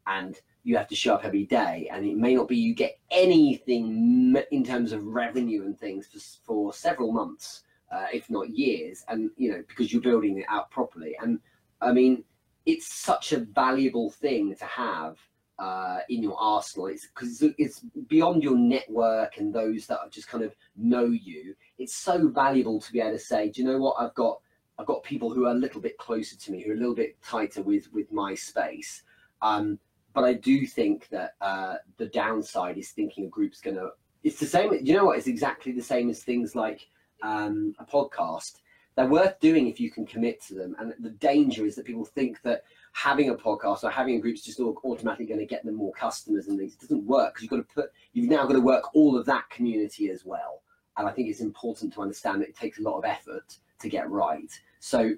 And 0.06 0.40
you 0.62 0.76
have 0.76 0.86
to 0.88 0.94
show 0.94 1.14
up 1.14 1.24
every 1.24 1.44
day. 1.44 1.88
And 1.92 2.06
it 2.06 2.16
may 2.16 2.34
not 2.34 2.48
be 2.48 2.56
you 2.56 2.74
get 2.74 2.98
anything 3.10 4.36
in 4.52 4.64
terms 4.64 4.92
of 4.92 5.04
revenue 5.04 5.64
and 5.64 5.78
things 5.78 6.06
for, 6.06 6.20
for 6.44 6.72
several 6.72 7.12
months, 7.12 7.64
uh, 7.92 8.06
if 8.12 8.28
not 8.30 8.50
years. 8.50 9.04
And, 9.08 9.30
you 9.36 9.50
know, 9.50 9.62
because 9.68 9.92
you're 9.92 10.02
building 10.02 10.38
it 10.38 10.46
out 10.48 10.70
properly. 10.70 11.16
And 11.20 11.40
I 11.80 11.92
mean, 11.92 12.24
it's 12.64 12.92
such 12.92 13.32
a 13.32 13.40
valuable 13.40 14.10
thing 14.10 14.54
to 14.56 14.64
have 14.64 15.18
uh, 15.58 16.00
in 16.08 16.22
your 16.22 16.36
arsenal. 16.38 16.86
It's 16.86 17.06
because 17.06 17.42
it's 17.58 17.80
beyond 18.08 18.42
your 18.42 18.56
network 18.56 19.38
and 19.38 19.54
those 19.54 19.86
that 19.86 19.98
just 20.10 20.28
kind 20.28 20.44
of 20.44 20.54
know 20.76 21.06
you. 21.06 21.54
It's 21.78 21.94
so 21.94 22.28
valuable 22.28 22.80
to 22.80 22.92
be 22.92 23.00
able 23.00 23.12
to 23.12 23.18
say, 23.18 23.50
do 23.50 23.62
you 23.62 23.68
know 23.68 23.78
what? 23.78 23.96
I've 23.98 24.14
got 24.14 24.40
I've 24.78 24.86
got 24.86 25.02
people 25.04 25.32
who 25.32 25.46
are 25.46 25.52
a 25.52 25.54
little 25.54 25.80
bit 25.80 25.96
closer 25.96 26.36
to 26.36 26.52
me, 26.52 26.62
who 26.62 26.72
are 26.72 26.74
a 26.74 26.78
little 26.78 26.94
bit 26.94 27.16
tighter 27.22 27.62
with 27.62 27.90
with 27.92 28.12
my 28.12 28.34
space. 28.34 29.02
Um, 29.40 29.78
but 30.12 30.24
I 30.24 30.34
do 30.34 30.66
think 30.66 31.08
that 31.10 31.34
uh, 31.40 31.76
the 31.98 32.06
downside 32.06 32.78
is 32.78 32.90
thinking 32.90 33.26
a 33.26 33.28
group's 33.28 33.60
going 33.60 33.76
to 33.76 33.90
it's 34.22 34.40
the 34.40 34.46
same. 34.46 34.72
You 34.82 34.94
know 34.94 35.04
what? 35.04 35.18
It's 35.18 35.28
exactly 35.28 35.72
the 35.72 35.82
same 35.82 36.10
as 36.10 36.22
things 36.22 36.56
like 36.56 36.88
um, 37.22 37.74
a 37.78 37.84
podcast. 37.84 38.60
They're 38.96 39.06
worth 39.06 39.38
doing 39.40 39.68
if 39.68 39.78
you 39.78 39.90
can 39.90 40.06
commit 40.06 40.40
to 40.46 40.54
them. 40.54 40.74
And 40.78 40.94
the 41.00 41.10
danger 41.10 41.66
is 41.66 41.76
that 41.76 41.84
people 41.84 42.06
think 42.06 42.40
that 42.42 42.64
having 42.92 43.28
a 43.28 43.34
podcast 43.34 43.84
or 43.84 43.90
having 43.90 44.16
a 44.16 44.20
group 44.20 44.36
is 44.36 44.42
just 44.42 44.58
automatically 44.58 45.26
going 45.26 45.40
to 45.40 45.46
get 45.46 45.64
them 45.64 45.74
more 45.74 45.92
customers 45.92 46.48
and 46.48 46.58
things. 46.58 46.74
It 46.74 46.80
doesn't 46.80 47.04
work 47.04 47.34
because 47.34 47.42
you've 47.42 47.50
got 47.50 47.68
to 47.68 47.74
put. 47.74 47.92
You've 48.14 48.30
now 48.30 48.46
got 48.46 48.54
to 48.54 48.60
work 48.60 48.94
all 48.94 49.18
of 49.18 49.26
that 49.26 49.50
community 49.50 50.08
as 50.08 50.24
well. 50.24 50.62
And 50.96 51.06
I 51.06 51.12
think 51.12 51.28
it's 51.28 51.40
important 51.40 51.92
to 51.92 52.00
understand 52.00 52.40
that 52.40 52.48
it 52.48 52.56
takes 52.56 52.78
a 52.78 52.82
lot 52.82 52.96
of 52.96 53.04
effort 53.04 53.58
to 53.80 53.88
get 53.90 54.08
right. 54.08 54.50
So 54.80 55.14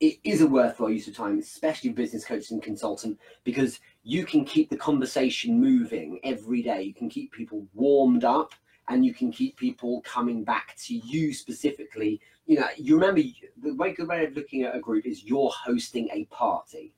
it 0.00 0.18
is 0.24 0.40
a 0.40 0.46
worthwhile 0.48 0.90
use 0.90 1.06
of 1.06 1.14
time, 1.14 1.38
especially 1.38 1.90
business 1.90 2.24
coach 2.24 2.50
and 2.50 2.60
consultant, 2.60 3.20
because 3.44 3.78
you 4.02 4.26
can 4.26 4.44
keep 4.44 4.68
the 4.68 4.76
conversation 4.76 5.60
moving 5.60 6.18
every 6.24 6.60
day. 6.60 6.82
You 6.82 6.92
can 6.92 7.08
keep 7.08 7.30
people 7.30 7.68
warmed 7.72 8.24
up 8.24 8.52
and 8.88 9.04
you 9.04 9.14
can 9.14 9.30
keep 9.30 9.56
people 9.56 10.00
coming 10.02 10.44
back 10.44 10.74
to 10.84 10.94
you 10.94 11.32
specifically. 11.32 12.20
You 12.46 12.60
know, 12.60 12.68
you 12.76 12.94
remember 12.94 13.22
the 13.62 13.74
way 13.74 13.92
good 13.92 14.08
way 14.08 14.24
of 14.24 14.34
looking 14.34 14.62
at 14.62 14.74
a 14.74 14.80
group 14.80 15.06
is 15.06 15.24
you're 15.24 15.50
hosting 15.50 16.08
a 16.12 16.24
party. 16.26 16.92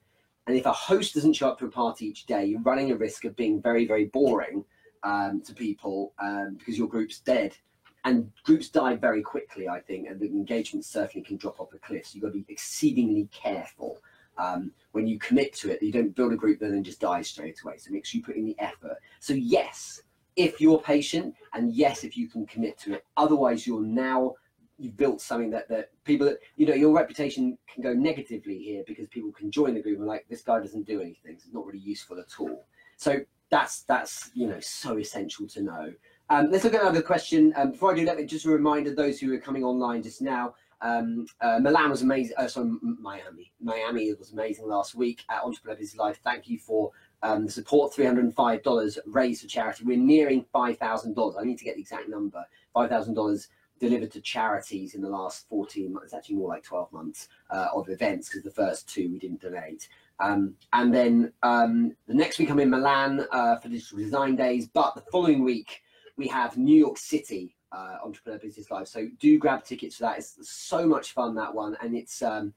And 0.46 0.56
if 0.56 0.66
a 0.66 0.72
host 0.72 1.14
doesn't 1.14 1.34
show 1.34 1.48
up 1.48 1.58
to 1.60 1.66
a 1.66 1.70
party 1.70 2.06
each 2.06 2.26
day, 2.26 2.44
you're 2.44 2.60
running 2.60 2.90
a 2.90 2.96
risk 2.96 3.24
of 3.24 3.36
being 3.36 3.62
very, 3.62 3.86
very 3.86 4.06
boring 4.06 4.64
um, 5.02 5.40
to 5.42 5.54
people 5.54 6.12
um, 6.18 6.56
because 6.58 6.76
your 6.76 6.88
group's 6.88 7.20
dead 7.20 7.56
and 8.04 8.30
groups 8.44 8.68
die 8.68 8.96
very 8.96 9.22
quickly, 9.22 9.68
I 9.68 9.80
think, 9.80 10.08
and 10.08 10.20
the 10.20 10.26
engagement 10.26 10.84
certainly 10.84 11.24
can 11.24 11.36
drop 11.36 11.60
off 11.60 11.72
a 11.72 11.78
cliff. 11.78 12.06
So 12.06 12.14
you've 12.14 12.22
got 12.22 12.28
to 12.28 12.44
be 12.44 12.52
exceedingly 12.52 13.28
careful 13.32 13.98
um, 14.36 14.72
when 14.92 15.06
you 15.06 15.18
commit 15.18 15.54
to 15.54 15.70
it. 15.70 15.82
You 15.82 15.92
don't 15.92 16.14
build 16.14 16.32
a 16.32 16.36
group 16.36 16.60
that 16.60 16.70
then 16.70 16.84
just 16.84 17.00
dies 17.00 17.28
straight 17.28 17.60
away. 17.64 17.78
So 17.78 17.90
make 17.90 18.04
sure 18.04 18.18
you 18.18 18.24
put 18.24 18.36
in 18.36 18.44
the 18.44 18.56
effort. 18.58 18.98
So 19.20 19.32
yes, 19.32 20.02
if 20.36 20.60
you're 20.60 20.80
patient, 20.80 21.34
and 21.52 21.72
yes, 21.72 22.04
if 22.04 22.16
you 22.16 22.28
can 22.28 22.46
commit 22.46 22.78
to 22.80 22.94
it. 22.94 23.04
Otherwise, 23.16 23.66
you're 23.66 23.82
now 23.82 24.34
you've 24.78 24.96
built 24.96 25.20
something 25.20 25.50
that 25.50 25.68
that 25.68 25.90
people 26.04 26.26
that 26.26 26.38
you 26.56 26.66
know 26.66 26.74
your 26.74 26.92
reputation 26.92 27.56
can 27.72 27.82
go 27.82 27.92
negatively 27.92 28.58
here 28.58 28.82
because 28.86 29.06
people 29.08 29.32
can 29.32 29.50
join 29.50 29.74
the 29.74 29.80
group 29.80 29.98
and 29.98 30.06
like 30.06 30.26
this 30.28 30.42
guy 30.42 30.58
doesn't 30.60 30.86
do 30.86 31.00
anything. 31.00 31.32
It's 31.32 31.46
not 31.52 31.66
really 31.66 31.78
useful 31.78 32.18
at 32.18 32.32
all. 32.38 32.64
So 32.96 33.20
that's 33.50 33.82
that's 33.82 34.30
you 34.34 34.46
know 34.46 34.60
so 34.60 34.98
essential 34.98 35.46
to 35.48 35.62
know. 35.62 35.92
Um, 36.30 36.50
let's 36.50 36.64
look 36.64 36.74
at 36.74 36.80
another 36.80 37.02
question. 37.02 37.52
Um, 37.56 37.72
before 37.72 37.92
I 37.92 37.96
do, 37.96 38.16
me 38.16 38.24
just 38.24 38.46
a 38.46 38.50
reminder 38.50 38.94
those 38.94 39.20
who 39.20 39.32
are 39.34 39.38
coming 39.38 39.62
online 39.62 40.02
just 40.02 40.22
now. 40.22 40.54
Um, 40.80 41.26
uh, 41.40 41.58
Milan 41.60 41.90
was 41.90 42.02
amazing. 42.02 42.34
Uh, 42.36 42.48
sorry, 42.48 42.72
Miami. 42.82 43.52
Miami 43.60 44.12
was 44.14 44.32
amazing 44.32 44.66
last 44.66 44.94
week 44.94 45.24
at 45.30 45.42
Entrepreneur 45.42 45.76
Business 45.76 45.98
Live. 45.98 46.16
Thank 46.18 46.48
you 46.48 46.58
for 46.58 46.90
um, 47.24 47.46
the 47.46 47.52
support. 47.52 47.92
Three 47.92 48.04
hundred 48.04 48.24
and 48.24 48.34
five 48.34 48.62
dollars 48.62 48.98
raised 49.06 49.42
for 49.42 49.48
charity. 49.48 49.84
We're 49.84 49.96
nearing 49.96 50.44
five 50.52 50.78
thousand 50.78 51.14
dollars. 51.14 51.36
I 51.40 51.44
need 51.44 51.58
to 51.58 51.64
get 51.64 51.74
the 51.74 51.80
exact 51.80 52.08
number. 52.08 52.44
Five 52.72 52.90
thousand 52.90 53.14
dollars 53.14 53.48
delivered 53.80 54.12
to 54.12 54.20
charities 54.20 54.94
in 54.94 55.02
the 55.02 55.08
last 55.08 55.48
14 55.48 55.92
months, 55.92 56.06
it's 56.06 56.14
actually 56.14 56.36
more 56.36 56.48
like 56.48 56.62
12 56.62 56.92
months 56.92 57.28
uh, 57.50 57.66
of 57.74 57.88
events 57.88 58.28
because 58.28 58.44
the 58.44 58.50
first 58.50 58.88
two 58.88 59.10
we 59.10 59.18
didn't 59.18 59.40
donate. 59.40 59.88
Um, 60.20 60.54
and 60.72 60.94
then 60.94 61.32
um, 61.42 61.96
the 62.06 62.14
next 62.14 62.38
week 62.38 62.50
I'm 62.50 62.60
in 62.60 62.70
Milan 62.70 63.26
uh, 63.32 63.56
for 63.56 63.68
digital 63.68 63.98
design 63.98 64.36
days, 64.36 64.68
but 64.68 64.94
the 64.94 65.02
following 65.10 65.42
week 65.42 65.82
we 66.16 66.28
have 66.28 66.56
New 66.56 66.76
York 66.76 66.98
City 66.98 67.56
uh, 67.72 67.98
Entrepreneur 68.04 68.38
Business 68.38 68.70
Live. 68.70 68.86
So 68.86 69.08
do 69.18 69.38
grab 69.38 69.64
tickets 69.64 69.96
for 69.96 70.02
that. 70.04 70.18
It's 70.18 70.36
so 70.48 70.86
much 70.86 71.12
fun 71.12 71.34
that 71.34 71.52
one, 71.52 71.76
and 71.82 71.96
it's 71.96 72.22
um, 72.22 72.54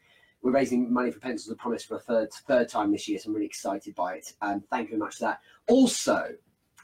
we're 0.48 0.54
raising 0.54 0.94
money 0.94 1.12
for 1.12 1.20
Pencils 1.20 1.52
of 1.52 1.58
Promise 1.58 1.84
for 1.84 1.98
a 1.98 2.00
third 2.00 2.32
third 2.48 2.70
time 2.70 2.94
this 2.94 3.06
year. 3.10 3.20
So 3.20 3.28
I'm 3.28 3.36
really 3.36 3.46
excited 3.46 3.94
by 3.96 4.14
it. 4.14 4.32
Um, 4.42 4.64
thank 4.72 4.84
you 4.88 4.92
very 4.92 5.00
much 5.00 5.16
for 5.16 5.26
that. 5.26 5.42
Also, 5.68 6.30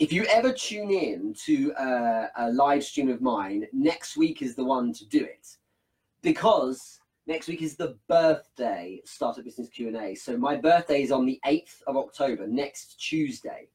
if 0.02 0.12
you 0.12 0.26
ever 0.26 0.52
tune 0.52 0.92
in 0.92 1.34
to 1.46 1.74
uh, 1.76 2.28
a 2.36 2.52
live 2.52 2.84
stream 2.84 3.10
of 3.10 3.22
mine, 3.22 3.66
next 3.72 4.18
week 4.18 4.42
is 4.42 4.56
the 4.56 4.66
one 4.66 4.92
to 4.92 5.06
do 5.08 5.24
it 5.24 5.48
because 6.22 7.00
next 7.26 7.48
week 7.48 7.62
is 7.62 7.78
the 7.78 7.98
birthday 8.10 9.00
startup 9.06 9.46
business 9.46 9.70
q&a 9.70 10.14
so 10.14 10.36
my 10.38 10.58
birthday 10.58 11.02
is 11.02 11.10
on 11.12 11.26
the 11.26 11.40
8th 11.46 11.82
of 11.88 11.96
october 11.96 12.46
next 12.48 13.00
tuesday 13.00 13.70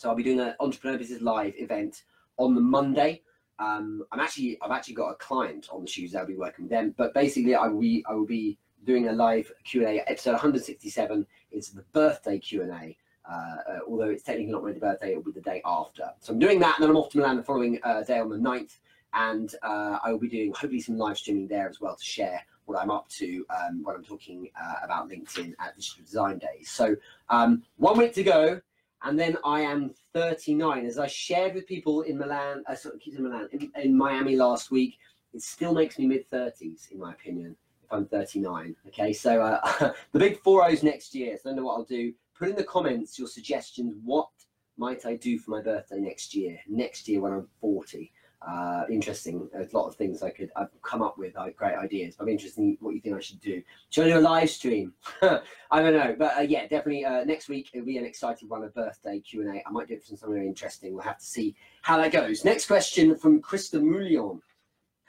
so 0.00 0.08
I'll 0.08 0.16
be 0.16 0.22
doing 0.22 0.40
an 0.40 0.54
entrepreneur 0.60 0.96
business 0.96 1.20
live 1.20 1.52
event 1.58 2.04
on 2.38 2.54
the 2.54 2.60
Monday. 2.62 3.20
Um, 3.58 4.02
I'm 4.10 4.20
actually 4.20 4.56
I've 4.62 4.70
actually 4.70 4.94
got 4.94 5.10
a 5.10 5.14
client 5.16 5.68
on 5.70 5.82
the 5.82 5.86
Tuesday. 5.86 6.18
I'll 6.18 6.24
be 6.24 6.38
working 6.38 6.64
with 6.64 6.70
them, 6.70 6.94
but 6.96 7.12
basically 7.12 7.54
I 7.54 7.68
will 7.68 7.80
be 7.80 8.02
I 8.08 8.14
will 8.14 8.24
be 8.24 8.58
doing 8.84 9.08
a 9.08 9.12
live 9.12 9.50
Q 9.64 9.86
and 9.86 9.98
A. 9.98 10.10
Episode 10.10 10.32
167 10.32 11.26
is 11.50 11.70
the 11.70 11.82
birthday 11.92 12.38
Q 12.38 12.62
and 12.62 12.72
A. 12.72 12.96
Uh, 13.30 13.32
uh, 13.32 13.78
although 13.88 14.08
it's 14.08 14.22
technically 14.22 14.52
not 14.52 14.64
my 14.64 14.72
birthday, 14.72 15.12
it'll 15.12 15.22
be 15.22 15.32
the 15.32 15.40
day 15.40 15.62
after. 15.64 16.10
So 16.20 16.32
I'm 16.32 16.38
doing 16.38 16.58
that, 16.60 16.76
and 16.76 16.82
then 16.82 16.90
I'm 16.90 16.96
off 16.96 17.10
to 17.10 17.18
Milan 17.18 17.36
the 17.36 17.42
following 17.42 17.78
uh, 17.84 18.02
day 18.02 18.18
on 18.18 18.30
the 18.30 18.36
9th, 18.36 18.78
and 19.12 19.54
uh, 19.62 19.98
I 20.02 20.10
will 20.10 20.18
be 20.18 20.28
doing 20.28 20.52
hopefully 20.52 20.80
some 20.80 20.96
live 20.96 21.18
streaming 21.18 21.46
there 21.46 21.68
as 21.68 21.80
well 21.80 21.96
to 21.96 22.04
share 22.04 22.42
what 22.64 22.80
I'm 22.80 22.90
up 22.90 23.08
to 23.10 23.44
um, 23.50 23.82
when 23.84 23.96
I'm 23.96 24.04
talking 24.04 24.48
uh, 24.60 24.74
about 24.82 25.08
LinkedIn 25.08 25.54
at 25.60 25.76
Digital 25.76 26.04
Design 26.04 26.38
Days. 26.38 26.70
So 26.70 26.96
um, 27.28 27.62
one 27.76 27.98
week 27.98 28.14
to 28.14 28.22
go 28.22 28.60
and 29.02 29.18
then 29.18 29.36
I 29.44 29.60
am 29.60 29.94
39. 30.12 30.84
As 30.84 30.98
I 30.98 31.06
shared 31.06 31.54
with 31.54 31.66
people 31.66 32.02
in 32.02 32.18
Milan, 32.18 32.62
uh, 32.66 32.74
sorry, 32.74 33.00
in 33.06 33.22
Milan, 33.22 33.48
in, 33.52 33.70
in 33.82 33.96
Miami 33.96 34.36
last 34.36 34.70
week, 34.70 34.98
it 35.32 35.42
still 35.42 35.72
makes 35.72 35.98
me 35.98 36.06
mid 36.06 36.30
30s, 36.30 36.90
in 36.90 36.98
my 36.98 37.12
opinion, 37.12 37.56
I'm 37.90 38.06
39. 38.06 38.76
Okay, 38.88 39.12
so 39.12 39.42
uh, 39.42 39.92
the 40.12 40.18
big 40.18 40.38
four 40.38 40.64
O's 40.64 40.82
next 40.82 41.14
year. 41.14 41.36
So 41.36 41.50
I 41.50 41.52
don't 41.52 41.56
know 41.56 41.66
what 41.66 41.74
I'll 41.74 41.84
do. 41.84 42.12
Put 42.38 42.48
in 42.48 42.56
the 42.56 42.64
comments 42.64 43.18
your 43.18 43.28
suggestions. 43.28 43.94
What 44.04 44.28
might 44.76 45.04
I 45.04 45.16
do 45.16 45.38
for 45.38 45.50
my 45.50 45.60
birthday 45.60 45.98
next 45.98 46.34
year? 46.34 46.58
Next 46.68 47.08
year 47.08 47.20
when 47.20 47.32
I'm 47.32 47.48
40 47.60 48.12
uh, 48.46 48.84
interesting. 48.90 49.48
There's 49.52 49.72
a 49.72 49.76
lot 49.76 49.86
of 49.86 49.96
things 49.96 50.22
I 50.22 50.30
could 50.30 50.50
I've 50.56 50.68
come 50.82 51.02
up 51.02 51.18
with, 51.18 51.34
great 51.56 51.74
ideas. 51.74 52.16
But 52.16 52.24
I'm 52.24 52.30
interested 52.30 52.60
in 52.60 52.78
what 52.80 52.94
you 52.94 53.00
think 53.00 53.16
I 53.16 53.20
should 53.20 53.40
do. 53.40 53.62
Should 53.90 54.06
I 54.06 54.10
do 54.10 54.18
a 54.18 54.20
live 54.20 54.50
stream? 54.50 54.94
I 55.22 55.82
don't 55.82 55.92
know, 55.92 56.14
but 56.18 56.38
uh, 56.38 56.42
yeah, 56.42 56.62
definitely 56.62 57.04
uh, 57.04 57.24
next 57.24 57.48
week 57.48 57.70
it'll 57.72 57.86
be 57.86 57.98
an 57.98 58.04
exciting 58.04 58.48
one, 58.48 58.64
a 58.64 58.68
birthday 58.68 59.20
Q 59.20 59.42
and 59.42 59.56
A. 59.56 59.62
I 59.66 59.70
might 59.70 59.88
do 59.88 59.94
it 59.94 60.06
something 60.06 60.42
interesting. 60.42 60.94
We'll 60.94 61.04
have 61.04 61.18
to 61.18 61.24
see 61.24 61.54
how 61.82 61.98
that 61.98 62.12
goes. 62.12 62.44
Next 62.44 62.66
question 62.66 63.16
from 63.16 63.42
Krista 63.42 63.80
Moulion 63.80 64.40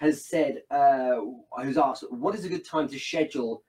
has 0.01 0.25
said, 0.25 0.63
uh, 0.71 1.19
who's 1.61 1.77
asked, 1.77 2.03
what 2.09 2.33
is 2.33 2.43
a 2.43 2.49
good 2.49 2.65
time 2.65 2.87
to 2.87 2.97
schedule? 2.97 3.63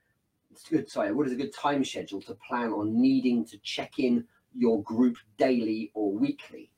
Good, 0.71 0.89
sorry, 0.89 1.13
what 1.13 1.27
is 1.27 1.33
a 1.35 1.37
good 1.37 1.53
time 1.53 1.85
schedule 1.85 2.23
to 2.23 2.35
plan 2.49 2.73
on 2.73 2.99
needing 2.99 3.45
to 3.45 3.59
check 3.59 3.99
in 3.99 4.25
your 4.57 4.83
group 4.83 5.19
daily 5.37 5.91
or 5.93 6.11
weekly? 6.11 6.71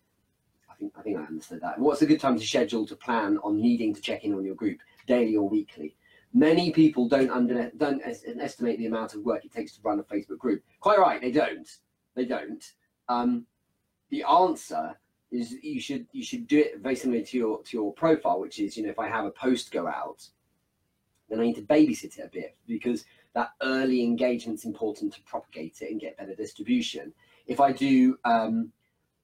I 0.68 0.75
think 0.75 0.92
I 0.99 1.02
think 1.02 1.18
I 1.18 1.23
understood 1.23 1.61
that. 1.62 1.78
What's 1.78 2.02
a 2.02 2.06
good 2.06 2.18
time 2.18 2.37
to 2.37 2.44
schedule 2.44 2.84
to 2.84 2.96
plan 2.96 3.38
on 3.44 3.61
needing 3.61 3.94
to 3.94 4.00
check 4.00 4.25
in 4.25 4.34
on 4.34 4.44
your 4.44 4.56
group 4.56 4.80
daily 5.06 5.37
or 5.37 5.49
weekly? 5.49 5.94
Many 6.32 6.73
people 6.73 7.08
don't 7.08 7.30
under 7.30 7.70
don't 7.76 8.02
estimate 8.04 8.78
the 8.78 8.87
amount 8.87 9.14
of 9.14 9.23
work 9.23 9.44
it 9.44 9.52
takes 9.52 9.76
to 9.76 9.80
run 9.84 10.00
a 10.00 10.02
Facebook 10.02 10.38
group. 10.38 10.64
Quite 10.80 10.99
right, 10.99 11.20
they 11.20 11.30
don't. 11.30 11.68
They 12.16 12.25
don't. 12.25 12.64
Um, 13.08 13.46
the 14.11 14.25
answer 14.25 14.99
is 15.35 15.53
you 15.62 15.81
should 15.81 16.07
you 16.12 16.23
should 16.23 16.47
do 16.47 16.61
it 16.61 16.79
very 16.81 16.97
similar 16.97 17.23
to 17.23 17.37
your 17.37 17.62
to 17.62 17.76
your 17.76 17.93
profile, 17.93 18.41
which 18.41 18.59
is 18.59 18.76
you 18.76 18.85
know 18.85 18.91
if 18.91 18.99
I 18.99 19.09
have 19.09 19.25
a 19.25 19.31
post 19.31 19.71
go 19.73 19.87
out, 19.87 20.29
then 21.29 21.41
I 21.41 21.43
need 21.45 21.57
to 21.57 21.62
babysit 21.62 22.19
it 22.19 22.25
a 22.25 22.29
bit 22.29 22.57
because 22.67 23.05
that 23.35 23.50
early 23.62 24.03
engagement 24.03 24.61
is 24.61 24.64
important 24.64 25.12
to 25.14 25.23
propagate 25.23 25.83
it 25.83 25.91
and 25.91 26.00
get 26.00 26.17
better 26.17 26.35
distribution. 26.35 27.12
If 27.47 27.61
I 27.61 27.73
do 27.73 28.17
um, 28.25 28.73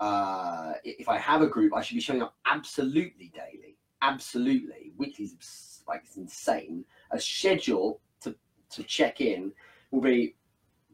uh, 0.00 0.72
if 0.84 1.08
I 1.08 1.18
have 1.18 1.42
a 1.42 1.46
group, 1.46 1.74
I 1.74 1.82
should 1.82 1.94
be 1.94 2.00
showing 2.00 2.22
up 2.22 2.34
absolutely 2.44 3.32
daily, 3.34 3.76
absolutely. 4.02 4.92
Weekly's 4.96 5.82
like 5.86 6.02
it's 6.04 6.16
insane. 6.16 6.84
A 7.12 7.20
schedule 7.20 8.00
to 8.22 8.34
to 8.70 8.82
check 8.82 9.20
in 9.20 9.52
will 9.90 10.00
be 10.00 10.34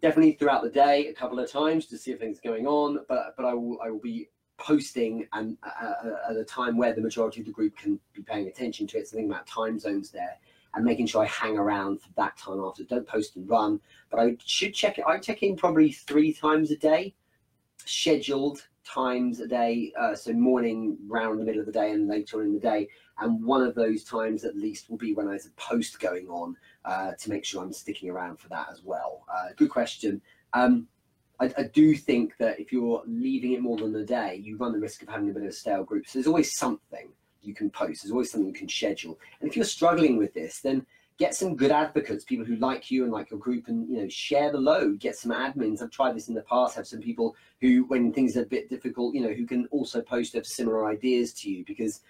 definitely 0.02 0.32
throughout 0.32 0.62
the 0.62 0.70
day, 0.70 1.08
a 1.08 1.14
couple 1.14 1.38
of 1.38 1.50
times 1.50 1.86
to 1.86 1.96
see 1.96 2.12
if 2.12 2.18
things 2.18 2.38
are 2.38 2.48
going 2.48 2.66
on. 2.66 2.98
But 3.08 3.34
but 3.36 3.46
I 3.46 3.54
will 3.54 3.78
I 3.82 3.90
will 3.90 4.00
be 4.00 4.28
posting 4.66 5.26
and 5.32 5.56
uh, 5.62 5.92
uh, 6.04 6.30
at 6.30 6.36
a 6.36 6.44
time 6.44 6.76
where 6.76 6.92
the 6.92 7.00
majority 7.00 7.40
of 7.40 7.46
the 7.46 7.52
group 7.52 7.76
can 7.76 8.00
be 8.14 8.22
paying 8.22 8.48
attention 8.48 8.86
to 8.88 8.98
it. 8.98 9.06
So 9.06 9.16
thinking 9.16 9.30
about 9.30 9.46
time 9.46 9.78
zones 9.78 10.10
there 10.10 10.36
and 10.74 10.84
making 10.84 11.06
sure 11.06 11.22
I 11.22 11.26
hang 11.26 11.56
around 11.56 12.00
for 12.02 12.08
that 12.16 12.36
time 12.36 12.60
after. 12.60 12.82
Don't 12.82 13.06
post 13.06 13.36
and 13.36 13.48
run, 13.48 13.80
but 14.10 14.18
I 14.18 14.36
should 14.44 14.74
check 14.74 14.98
it. 14.98 15.04
I 15.06 15.18
check 15.18 15.42
in 15.42 15.56
probably 15.56 15.92
three 15.92 16.32
times 16.32 16.72
a 16.72 16.76
day, 16.76 17.14
scheduled 17.84 18.66
times 18.84 19.40
a 19.40 19.46
day, 19.46 19.92
uh, 19.98 20.14
so 20.14 20.32
morning, 20.32 20.98
round 21.06 21.40
the 21.40 21.44
middle 21.44 21.60
of 21.60 21.66
the 21.66 21.72
day, 21.72 21.92
and 21.92 22.08
later 22.08 22.42
in 22.42 22.52
the 22.52 22.60
day. 22.60 22.88
And 23.18 23.42
one 23.44 23.62
of 23.62 23.74
those 23.74 24.04
times 24.04 24.44
at 24.44 24.56
least 24.56 24.90
will 24.90 24.98
be 24.98 25.14
when 25.14 25.26
there's 25.26 25.46
a 25.46 25.50
post 25.52 26.00
going 26.00 26.28
on 26.28 26.56
uh, 26.84 27.12
to 27.12 27.30
make 27.30 27.44
sure 27.44 27.62
I'm 27.62 27.72
sticking 27.72 28.10
around 28.10 28.38
for 28.38 28.48
that 28.48 28.66
as 28.70 28.82
well. 28.84 29.24
Uh, 29.32 29.48
good 29.56 29.70
question. 29.70 30.20
Um, 30.52 30.88
I, 31.38 31.52
I, 31.58 31.62
do 31.64 31.94
think 31.94 32.36
that 32.38 32.58
if 32.58 32.72
you're 32.72 33.02
leaving 33.06 33.52
it 33.52 33.60
more 33.60 33.76
than 33.76 33.94
a 33.94 34.04
day, 34.04 34.40
you 34.42 34.56
run 34.56 34.72
the 34.72 34.78
risk 34.78 35.02
of 35.02 35.08
having 35.08 35.30
a 35.30 35.32
bit 35.32 35.42
of 35.42 35.48
a 35.48 35.52
stale 35.52 35.84
group. 35.84 36.06
So 36.06 36.18
there's 36.18 36.26
always 36.26 36.56
something 36.56 37.08
you 37.42 37.54
can 37.54 37.70
post. 37.70 38.02
There's 38.02 38.12
always 38.12 38.30
something 38.30 38.48
you 38.48 38.54
can 38.54 38.68
schedule. 38.68 39.18
And 39.40 39.48
if 39.48 39.56
you're 39.56 39.64
struggling 39.64 40.16
with 40.16 40.34
this, 40.34 40.60
then 40.60 40.86
get 41.18 41.34
some 41.34 41.56
good 41.56 41.70
advocates, 41.70 42.24
people 42.24 42.44
who 42.44 42.56
like 42.56 42.90
you 42.90 43.04
and 43.04 43.12
like 43.12 43.30
your 43.30 43.40
group, 43.40 43.68
and 43.68 43.88
you 43.88 44.02
know, 44.02 44.08
share 44.08 44.50
the 44.50 44.58
load. 44.58 45.00
Get 45.00 45.16
some 45.16 45.32
admins. 45.32 45.82
I've 45.82 45.90
tried 45.90 46.16
this 46.16 46.28
in 46.28 46.34
the 46.34 46.42
past. 46.42 46.76
Have 46.76 46.86
some 46.86 47.00
people 47.00 47.36
who, 47.60 47.84
when 47.84 48.12
things 48.12 48.36
are 48.36 48.42
a 48.42 48.46
bit 48.46 48.68
difficult, 48.68 49.14
you 49.14 49.22
know, 49.22 49.32
who 49.32 49.46
can 49.46 49.66
also 49.70 50.00
post 50.00 50.36
up 50.36 50.46
similar 50.46 50.88
ideas 50.88 51.32
to 51.34 51.50
you 51.50 51.64
because 51.64 52.00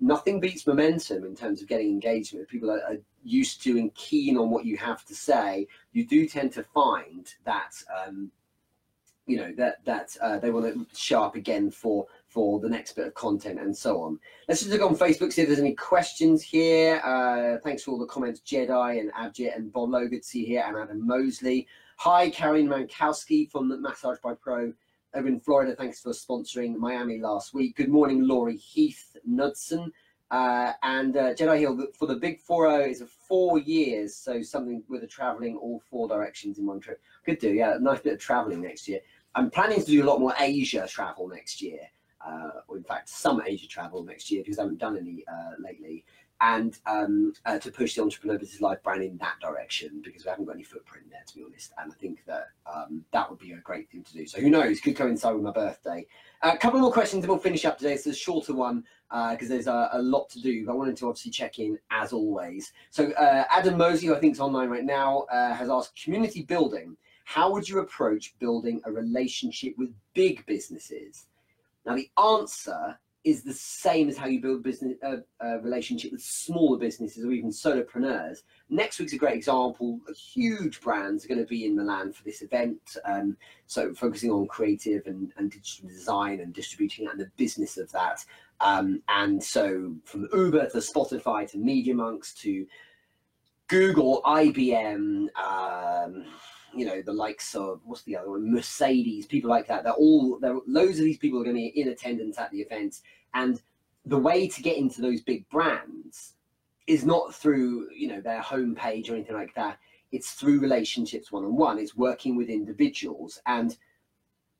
nothing 0.00 0.40
beats 0.40 0.66
momentum 0.66 1.24
in 1.24 1.34
terms 1.34 1.62
of 1.62 1.68
getting 1.68 1.88
engagement. 1.88 2.48
People 2.48 2.70
are, 2.70 2.82
are, 2.82 2.98
used 3.28 3.60
to 3.60 3.76
and 3.76 3.92
keen 3.94 4.36
on 4.36 4.50
what 4.50 4.64
you 4.64 4.76
have 4.76 5.04
to 5.04 5.12
say, 5.12 5.66
you 5.92 6.06
do 6.06 6.28
tend 6.28 6.52
to 6.52 6.62
find 6.62 7.34
that 7.44 7.72
um, 8.06 8.30
you 9.26 9.36
know 9.36 9.52
that 9.56 9.84
that 9.84 10.16
uh, 10.22 10.38
they 10.38 10.50
want 10.50 10.72
to 10.72 10.86
show 10.96 11.22
up 11.22 11.34
again 11.34 11.70
for 11.70 12.06
for 12.28 12.60
the 12.60 12.68
next 12.68 12.92
bit 12.92 13.06
of 13.06 13.14
content 13.14 13.58
and 13.58 13.76
so 13.76 14.02
on. 14.02 14.18
Let's 14.48 14.60
just 14.60 14.72
look 14.72 14.82
on 14.82 14.96
Facebook 14.96 15.32
see 15.32 15.42
if 15.42 15.48
there's 15.48 15.60
any 15.60 15.74
questions 15.74 16.42
here. 16.42 17.00
Uh, 17.04 17.58
thanks 17.62 17.82
for 17.82 17.92
all 17.92 17.98
the 17.98 18.06
comments, 18.06 18.40
Jedi 18.40 19.00
and 19.00 19.12
Abjit 19.12 19.56
and 19.56 19.72
Bob 19.72 19.90
Logan 19.90 20.22
see 20.22 20.44
here 20.44 20.64
and 20.66 20.76
Adam 20.76 21.06
Mosley. 21.06 21.66
Hi, 21.98 22.30
Karen 22.30 22.68
Mankowski 22.68 23.50
from 23.50 23.68
the 23.68 23.78
Massage 23.78 24.18
by 24.22 24.34
Pro 24.34 24.72
over 25.14 25.28
in 25.28 25.40
Florida. 25.40 25.74
Thanks 25.74 26.00
for 26.00 26.12
sponsoring 26.12 26.76
Miami 26.76 27.18
last 27.18 27.54
week. 27.54 27.76
Good 27.76 27.88
morning, 27.88 28.26
Laurie 28.26 28.56
Heath 28.56 29.16
Knudsen. 29.26 29.90
Uh, 30.30 30.72
and 30.82 31.16
uh, 31.16 31.34
Jedi 31.34 31.60
Hill 31.60 31.86
for 31.96 32.06
the 32.06 32.16
Big 32.16 32.40
4 32.40 32.82
is 32.82 33.00
a 33.00 33.06
four 33.06 33.58
years, 33.58 34.14
so 34.14 34.42
something 34.42 34.82
with 34.88 35.04
a 35.04 35.06
traveling 35.06 35.56
all 35.56 35.80
four 35.88 36.08
directions 36.08 36.58
in 36.58 36.66
one 36.66 36.80
trip. 36.80 37.00
Could 37.24 37.38
do, 37.38 37.52
yeah, 37.52 37.76
nice 37.80 38.00
bit 38.00 38.14
of 38.14 38.18
traveling 38.18 38.60
next 38.60 38.88
year. 38.88 39.00
I'm 39.36 39.50
planning 39.50 39.78
to 39.78 39.86
do 39.86 40.02
a 40.02 40.06
lot 40.06 40.18
more 40.18 40.34
Asia 40.38 40.86
travel 40.88 41.28
next 41.28 41.60
year, 41.60 41.80
uh, 42.26 42.50
or 42.68 42.78
in 42.78 42.82
fact, 42.82 43.08
some 43.08 43.42
Asia 43.46 43.68
travel 43.68 44.02
next 44.02 44.30
year 44.30 44.42
because 44.42 44.58
I 44.58 44.62
haven't 44.62 44.78
done 44.78 44.96
any 44.96 45.24
uh, 45.28 45.52
lately 45.58 46.04
and 46.40 46.78
um, 46.86 47.32
uh, 47.46 47.58
to 47.58 47.70
push 47.70 47.94
the 47.94 48.02
entrepreneur 48.02 48.38
business 48.38 48.60
life 48.60 48.82
brand 48.82 49.02
in 49.02 49.16
that 49.18 49.34
direction 49.40 50.02
because 50.04 50.24
we 50.24 50.30
haven't 50.30 50.44
got 50.44 50.54
any 50.54 50.62
footprint 50.62 51.06
there, 51.10 51.22
to 51.26 51.34
be 51.34 51.44
honest. 51.44 51.72
And 51.78 51.90
I 51.90 51.94
think 51.94 52.24
that 52.26 52.48
um, 52.70 53.04
that 53.12 53.28
would 53.30 53.38
be 53.38 53.52
a 53.52 53.56
great 53.56 53.90
thing 53.90 54.02
to 54.02 54.12
do. 54.12 54.26
So 54.26 54.40
who 54.40 54.50
knows? 54.50 54.80
Could 54.80 54.96
coincide 54.96 55.34
with 55.34 55.44
my 55.44 55.52
birthday. 55.52 56.06
Uh, 56.42 56.52
a 56.54 56.58
couple 56.58 56.80
more 56.80 56.92
questions 56.92 57.24
and 57.24 57.30
we'll 57.30 57.40
finish 57.40 57.64
up 57.64 57.78
today. 57.78 57.94
It's 57.94 58.06
a 58.06 58.14
shorter 58.14 58.54
one 58.54 58.84
because 59.10 59.46
uh, 59.46 59.54
there's 59.54 59.66
a, 59.66 59.90
a, 59.92 60.02
lot 60.02 60.28
to 60.30 60.40
do. 60.42 60.66
But 60.66 60.72
I 60.72 60.74
wanted 60.74 60.96
to 60.98 61.08
obviously 61.08 61.30
check 61.30 61.58
in 61.58 61.78
as 61.90 62.12
always. 62.12 62.72
So 62.90 63.12
uh, 63.12 63.44
Adam 63.50 63.78
Mosey, 63.78 64.08
who 64.08 64.14
I 64.14 64.20
think 64.20 64.34
is 64.34 64.40
online 64.40 64.68
right 64.68 64.84
now, 64.84 65.26
has 65.30 65.70
asked 65.70 66.02
community 66.02 66.42
building. 66.42 66.96
How 67.26 67.50
would 67.52 67.68
you 67.68 67.80
approach 67.80 68.38
building 68.38 68.80
a 68.84 68.92
relationship 68.92 69.74
with 69.76 69.92
big 70.14 70.46
businesses? 70.46 71.26
Now 71.84 71.96
the 71.96 72.08
answer 72.16 72.96
is 73.24 73.42
the 73.42 73.52
same 73.52 74.08
as 74.08 74.16
how 74.16 74.28
you 74.28 74.40
build 74.40 74.62
business 74.62 74.96
uh, 75.02 75.16
uh, 75.44 75.58
relationship 75.58 76.12
with 76.12 76.22
smaller 76.22 76.78
businesses 76.78 77.24
or 77.24 77.32
even 77.32 77.50
solopreneurs. 77.50 78.42
Next 78.70 79.00
week's 79.00 79.12
a 79.12 79.18
great 79.18 79.34
example. 79.34 79.98
Huge 80.16 80.80
brands 80.80 81.24
are 81.24 81.28
going 81.28 81.40
to 81.40 81.46
be 81.46 81.64
in 81.66 81.74
Milan 81.74 82.12
for 82.12 82.22
this 82.22 82.42
event. 82.42 82.78
Um, 83.04 83.36
so 83.66 83.92
focusing 83.92 84.30
on 84.30 84.46
creative 84.46 85.08
and, 85.08 85.32
and 85.36 85.50
digital 85.50 85.88
design 85.88 86.38
and 86.38 86.54
distributing 86.54 87.08
and 87.08 87.18
the 87.18 87.28
business 87.36 87.76
of 87.76 87.90
that. 87.90 88.24
Um, 88.60 89.02
and 89.08 89.42
so 89.42 89.96
from 90.04 90.28
Uber 90.32 90.70
to 90.70 90.78
Spotify 90.78 91.50
to 91.50 91.58
Media 91.58 91.92
Monks 91.96 92.32
to 92.34 92.68
Google, 93.68 94.22
IBM, 94.24 94.94
um, 95.02 95.30
you 96.76 96.86
know 96.86 97.02
the 97.02 97.12
likes 97.12 97.54
of 97.54 97.80
what's 97.84 98.02
the 98.02 98.16
other 98.16 98.30
one? 98.30 98.52
Mercedes 98.52 99.26
people 99.26 99.50
like 99.50 99.66
that. 99.68 99.84
They're 99.84 99.92
all 99.92 100.38
there 100.38 100.58
loads 100.66 100.98
of 100.98 101.04
these 101.04 101.18
people 101.18 101.40
are 101.40 101.44
going 101.44 101.56
to 101.56 101.72
be 101.72 101.80
in 101.80 101.88
attendance 101.88 102.38
at 102.38 102.50
the 102.50 102.60
event. 102.60 103.00
And 103.34 103.60
the 104.04 104.18
way 104.18 104.48
to 104.48 104.62
get 104.62 104.76
into 104.76 105.02
those 105.02 105.20
big 105.20 105.48
brands 105.48 106.34
is 106.86 107.04
not 107.04 107.34
through 107.34 107.88
you 107.92 108.08
know 108.08 108.20
their 108.20 108.40
homepage 108.40 109.10
or 109.10 109.14
anything 109.14 109.36
like 109.36 109.54
that. 109.54 109.78
It's 110.12 110.32
through 110.32 110.60
relationships 110.60 111.32
one-on-one. 111.32 111.78
It's 111.78 111.96
working 111.96 112.36
with 112.36 112.48
individuals. 112.48 113.40
And 113.46 113.76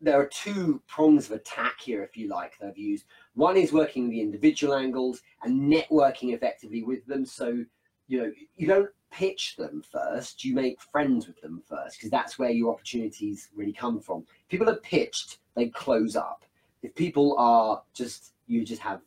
there 0.00 0.20
are 0.20 0.26
two 0.26 0.82
prongs 0.86 1.26
of 1.26 1.36
attack 1.36 1.80
here 1.80 2.02
if 2.02 2.16
you 2.16 2.28
like 2.28 2.58
that 2.58 2.68
i've 2.68 2.78
used. 2.78 3.04
One 3.34 3.56
is 3.56 3.72
working 3.72 4.10
the 4.10 4.20
individual 4.20 4.74
angles 4.74 5.22
and 5.42 5.72
networking 5.72 6.34
effectively 6.34 6.82
with 6.82 7.06
them. 7.06 7.24
So 7.24 7.64
you 8.08 8.22
know 8.22 8.32
you 8.56 8.66
don't 8.66 8.90
pitch 9.10 9.56
them 9.56 9.82
first, 9.90 10.44
you 10.44 10.54
make 10.54 10.80
friends 10.80 11.26
with 11.26 11.40
them 11.40 11.62
first, 11.68 11.98
because 11.98 12.10
that's 12.10 12.38
where 12.38 12.50
your 12.50 12.72
opportunities 12.72 13.48
really 13.54 13.72
come 13.72 14.00
from. 14.00 14.24
If 14.42 14.48
people 14.48 14.68
are 14.68 14.76
pitched, 14.76 15.38
they 15.54 15.68
close 15.68 16.16
up. 16.16 16.44
If 16.82 16.94
people 16.94 17.34
are 17.38 17.82
just, 17.94 18.34
you 18.46 18.64
just 18.64 18.82
have, 18.82 19.00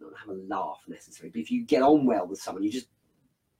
not 0.00 0.12
have 0.18 0.30
a 0.30 0.40
laugh 0.48 0.82
necessarily, 0.88 1.30
but 1.30 1.40
if 1.40 1.50
you 1.50 1.64
get 1.64 1.82
on 1.82 2.06
well 2.06 2.26
with 2.26 2.40
someone, 2.40 2.64
you 2.64 2.70
just 2.70 2.88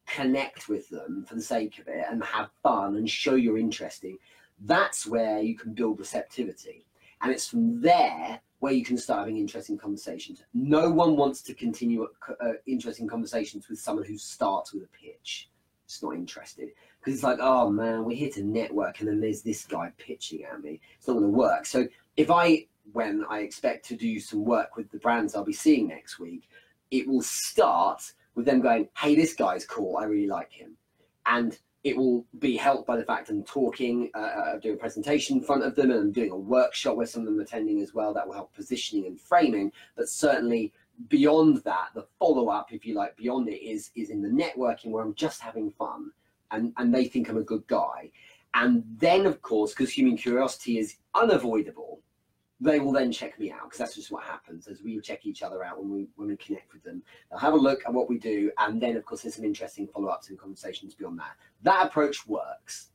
connect 0.07 0.69
with 0.69 0.89
them 0.89 1.25
for 1.27 1.35
the 1.35 1.43
sake 1.43 1.79
of 1.79 1.89
it 1.89 2.05
and 2.11 2.23
have 2.25 2.51
fun 2.63 2.97
and 2.97 3.09
show 3.09 3.35
you're 3.35 3.59
interesting, 3.59 4.19
that's 4.61 5.07
where 5.07 5.41
you 5.41 5.57
can 5.57 5.73
build 5.73 5.99
receptivity. 5.99 6.87
And 7.23 7.33
it's 7.33 7.49
from 7.49 7.81
there 7.81 8.41
where 8.59 8.73
you 8.73 8.85
can 8.85 8.97
start 8.97 9.21
having 9.21 9.39
interesting 9.39 9.77
conversations. 9.77 10.43
No 10.53 10.91
one 10.91 11.17
wants 11.17 11.43
to 11.43 11.55
continue 11.55 12.07
uh, 12.29 12.53
interesting 12.67 13.07
conversations 13.07 13.69
with 13.69 13.79
someone 13.79 14.05
who 14.05 14.17
starts 14.17 14.73
with 14.73 14.85
a 14.85 14.89
pitch 14.89 15.49
just 15.95 16.03
not 16.03 16.15
interested 16.15 16.71
because 16.99 17.15
it's 17.15 17.23
like, 17.23 17.39
oh 17.41 17.71
man, 17.71 18.05
we're 18.05 18.17
here 18.17 18.31
to 18.31 18.43
network, 18.43 19.01
and 19.01 19.09
then 19.09 19.21
there's 19.21 19.43
this 19.43 19.65
guy 19.65 19.93
pitching 19.97 20.45
at 20.45 20.63
me. 20.63 20.81
It's 20.99 21.07
not 21.07 21.15
going 21.15 21.25
to 21.25 21.31
work. 21.31 21.67
So 21.67 21.87
if 22.17 22.31
I, 22.31 22.67
when 22.93 23.25
I 23.29 23.41
expect 23.41 23.87
to 23.87 23.97
do 23.97 24.19
some 24.19 24.45
work 24.45 24.77
with 24.77 24.91
the 24.91 24.99
brands 24.99 25.35
I'll 25.35 25.45
be 25.45 25.53
seeing 25.53 25.89
next 25.89 26.19
week, 26.19 26.49
it 26.91 27.07
will 27.07 27.23
start 27.23 28.13
with 28.35 28.47
them 28.47 28.61
going, 28.61 28.89
hey, 28.97 29.15
this 29.15 29.35
guy's 29.35 29.65
cool. 29.65 29.97
I 29.97 30.05
really 30.05 30.27
like 30.27 30.53
him, 30.53 30.77
and 31.27 31.57
it 31.85 31.97
will 31.97 32.25
be 32.39 32.57
helped 32.57 32.87
by 32.87 32.97
the 32.97 33.05
fact 33.05 33.29
I'm 33.29 33.45
talking, 33.45 34.11
uh, 34.15 34.19
uh 34.19 34.59
doing 34.59 34.75
a 34.75 34.79
presentation 34.79 35.39
in 35.39 35.45
front 35.45 35.63
of 35.63 35.77
them, 35.77 35.91
and 35.91 36.01
I'm 36.01 36.13
doing 36.13 36.31
a 36.31 36.37
workshop 36.37 36.97
where 36.97 37.07
some 37.07 37.23
of 37.23 37.27
them 37.27 37.39
are 37.39 37.43
attending 37.43 37.81
as 37.83 37.95
well. 37.95 38.13
That 38.13 38.27
will 38.27 38.35
help 38.35 38.55
positioning 38.55 39.07
and 39.07 39.21
framing, 39.21 39.71
but 39.97 40.09
certainly 40.09 40.73
beyond 41.09 41.59
that, 41.65 41.89
the 41.95 42.07
follow 42.19 42.49
up, 42.49 42.73
if 42.73 42.85
you 42.87 42.95
like, 42.95 43.17
beyond 43.17 43.49
it 43.49 43.65
is 43.65 43.91
is 43.95 44.11
in 44.11 44.23
the 44.23 44.29
networking 44.29 44.91
where 44.91 45.03
I'm 45.03 45.15
just 45.15 45.41
having 45.41 45.71
fun 45.71 46.11
and 46.51 46.73
and 46.77 46.95
they 46.95 47.05
think 47.05 47.29
I'm 47.29 47.39
a 47.39 47.43
good 47.43 47.67
guy. 47.67 48.11
And 48.55 48.85
then, 48.99 49.27
of 49.27 49.43
course, 49.43 49.73
because 49.73 49.91
human 49.91 50.17
curiosity 50.17 50.79
is 50.79 50.97
unavoidable, 51.15 52.01
they 52.61 52.79
will 52.79 52.93
then 52.93 53.11
check 53.11 53.39
me 53.39 53.51
out 53.51 53.65
because 53.65 53.79
that's 53.79 53.97
just 53.97 54.13
what 54.13 54.23
happens 54.23 54.69
as 54.69 54.81
we 54.81 55.01
check 55.01 55.27
each 55.27 55.43
other 55.43 55.65
out 55.65 55.81
when 55.81 55.91
we 55.91 56.07
when 56.17 56.29
we 56.29 56.37
connect 56.37 56.73
with 56.73 56.85
them. 56.85 57.03
They'll 57.31 57.41
have 57.41 57.55
a 57.55 57.59
look 57.59 57.83
at 57.87 57.93
what 57.93 58.09
we 58.09 58.19
do, 58.19 58.51
and 58.59 58.81
then, 58.81 58.97
of 58.97 59.05
course, 59.05 59.23
there's 59.23 59.35
some 59.35 59.45
interesting 59.45 59.89
follow 59.89 60.09
ups 60.09 60.31
and 60.31 60.39
conversations 60.39 60.95
beyond 60.95 61.19
that. 61.19 61.37
That 61.63 61.87
approach 61.87 62.27
works. 62.27 62.91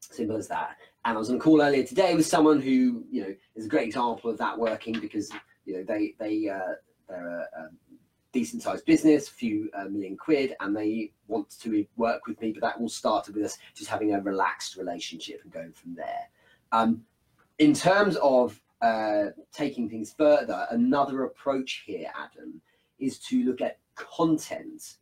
Simple 0.00 0.36
as 0.36 0.48
that. 0.48 0.76
And 1.04 1.16
I 1.16 1.18
was 1.18 1.30
on 1.30 1.36
a 1.36 1.38
call 1.38 1.62
earlier 1.62 1.84
today 1.84 2.14
with 2.14 2.26
someone 2.26 2.60
who, 2.60 3.04
you 3.10 3.22
know, 3.22 3.34
is 3.54 3.66
a 3.66 3.68
great 3.68 3.86
example 3.86 4.30
of 4.30 4.38
that 4.38 4.58
working 4.58 4.98
because 4.98 5.30
you 5.64 5.74
know 5.74 5.84
they 5.84 6.14
they 6.18 6.48
uh, 6.48 6.74
they're 7.10 7.28
a, 7.28 7.60
a 7.60 7.70
decent 8.32 8.62
sized 8.62 8.84
business, 8.84 9.28
a 9.28 9.32
few 9.32 9.70
uh, 9.74 9.84
million 9.84 10.16
quid, 10.16 10.54
and 10.60 10.76
they 10.76 11.12
want 11.28 11.50
to 11.60 11.84
work 11.96 12.26
with 12.26 12.40
me. 12.40 12.52
But 12.52 12.62
that 12.62 12.80
all 12.80 12.88
started 12.88 13.34
with 13.34 13.44
us 13.44 13.58
just 13.74 13.90
having 13.90 14.14
a 14.14 14.20
relaxed 14.20 14.76
relationship 14.76 15.40
and 15.42 15.52
going 15.52 15.72
from 15.72 15.94
there. 15.94 16.28
Um, 16.72 17.02
in 17.58 17.74
terms 17.74 18.16
of 18.16 18.60
uh, 18.80 19.26
taking 19.52 19.88
things 19.88 20.14
further, 20.16 20.66
another 20.70 21.24
approach 21.24 21.82
here, 21.84 22.10
Adam, 22.16 22.60
is 22.98 23.18
to 23.18 23.44
look 23.44 23.60
at 23.60 23.78
content 23.94 24.96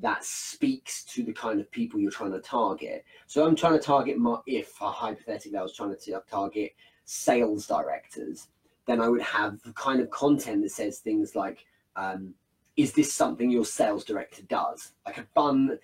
that 0.00 0.24
speaks 0.24 1.04
to 1.04 1.24
the 1.24 1.32
kind 1.32 1.60
of 1.60 1.70
people 1.72 1.98
you're 1.98 2.10
trying 2.10 2.32
to 2.32 2.40
target. 2.40 3.04
So 3.26 3.44
I'm 3.44 3.56
trying 3.56 3.72
to 3.72 3.84
target 3.84 4.16
my, 4.16 4.38
if 4.46 4.80
uh, 4.80 4.90
hypothetically 4.90 5.58
I 5.58 5.62
was 5.62 5.74
trying 5.74 5.94
to 5.96 6.22
target 6.30 6.72
sales 7.04 7.66
directors, 7.66 8.48
then 8.88 9.02
I 9.02 9.08
would 9.08 9.20
have 9.20 9.60
the 9.62 9.72
kind 9.74 10.00
of 10.00 10.08
content 10.08 10.62
that 10.62 10.70
says 10.70 10.98
things 10.98 11.36
like, 11.36 11.66
um, 11.94 12.34
is 12.76 12.92
this 12.92 13.12
something 13.12 13.50
your 13.50 13.66
sales 13.66 14.02
director 14.02 14.42
does? 14.48 14.92
Like 15.04 15.18
a 15.18 15.26
fun 15.34 15.78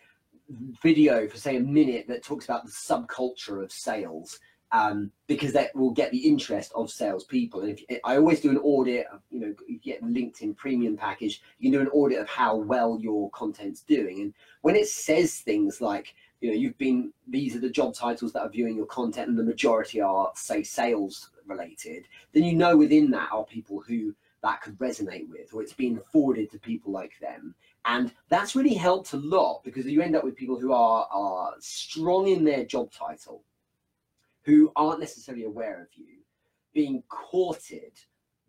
video 0.83 1.29
for 1.29 1.37
say 1.37 1.57
a 1.57 1.61
minute 1.61 2.07
that 2.09 2.23
talks 2.23 2.47
about 2.47 2.65
the 2.65 2.71
subculture 2.71 3.63
of 3.63 3.71
sales 3.71 4.41
um, 4.73 5.11
because 5.27 5.53
that 5.53 5.75
will 5.77 5.91
get 5.91 6.11
the 6.13 6.27
interest 6.27 6.73
of 6.75 6.91
salespeople. 6.91 7.61
And 7.61 7.79
if 7.89 8.01
I 8.05 8.17
always 8.17 8.41
do 8.41 8.51
an 8.51 8.57
audit, 8.59 9.07
of, 9.13 9.21
you 9.31 9.39
know, 9.39 9.55
you 9.69 9.79
get 9.79 10.03
LinkedIn 10.03 10.57
premium 10.57 10.97
package, 10.97 11.43
you 11.59 11.71
can 11.71 11.79
do 11.79 11.87
an 11.87 11.93
audit 11.93 12.19
of 12.19 12.29
how 12.29 12.57
well 12.57 12.99
your 13.01 13.31
content's 13.31 13.83
doing. 13.83 14.23
And 14.23 14.35
when 14.63 14.77
it 14.77 14.89
says 14.89 15.41
things 15.41 15.83
like, 15.83 16.15
you 16.41 16.49
know, 16.49 16.57
you've 16.57 16.79
been, 16.79 17.13
these 17.29 17.55
are 17.55 17.61
the 17.61 17.71
job 17.71 17.95
titles 17.95 18.33
that 18.33 18.43
are 18.43 18.49
viewing 18.49 18.77
your 18.77 18.87
content, 18.87 19.29
and 19.29 19.39
the 19.39 19.45
majority 19.45 20.01
are, 20.01 20.33
say, 20.35 20.63
sales 20.63 21.31
related, 21.47 22.07
then 22.33 22.45
you 22.45 22.55
know 22.55 22.77
within 22.77 23.11
that 23.11 23.31
are 23.33 23.45
people 23.45 23.81
who 23.81 24.15
that 24.43 24.61
could 24.61 24.79
resonate 24.79 25.29
with, 25.29 25.55
or 25.55 25.63
it's 25.63 25.73
being 25.73 25.99
forwarded 26.13 26.51
to 26.51 26.59
people 26.59 26.93
like 26.93 27.19
them. 27.19 27.55
And 27.87 28.13
that's 28.29 28.55
really 28.55 28.75
helped 28.75 29.13
a 29.15 29.17
lot 29.17 29.63
because 29.65 29.87
you 29.87 30.03
end 30.03 30.15
up 30.15 30.23
with 30.23 30.37
people 30.37 30.61
who 30.61 30.73
are, 30.73 31.09
are 31.11 31.55
strong 31.61 32.29
in 32.29 32.45
their 32.45 32.65
job 32.65 32.93
title, 32.93 33.43
who 34.43 34.71
aren't 34.77 35.01
necessarily 35.01 35.45
aware 35.45 35.81
of 35.81 35.89
you, 35.97 36.19
being 36.75 37.03
courted 37.09 37.93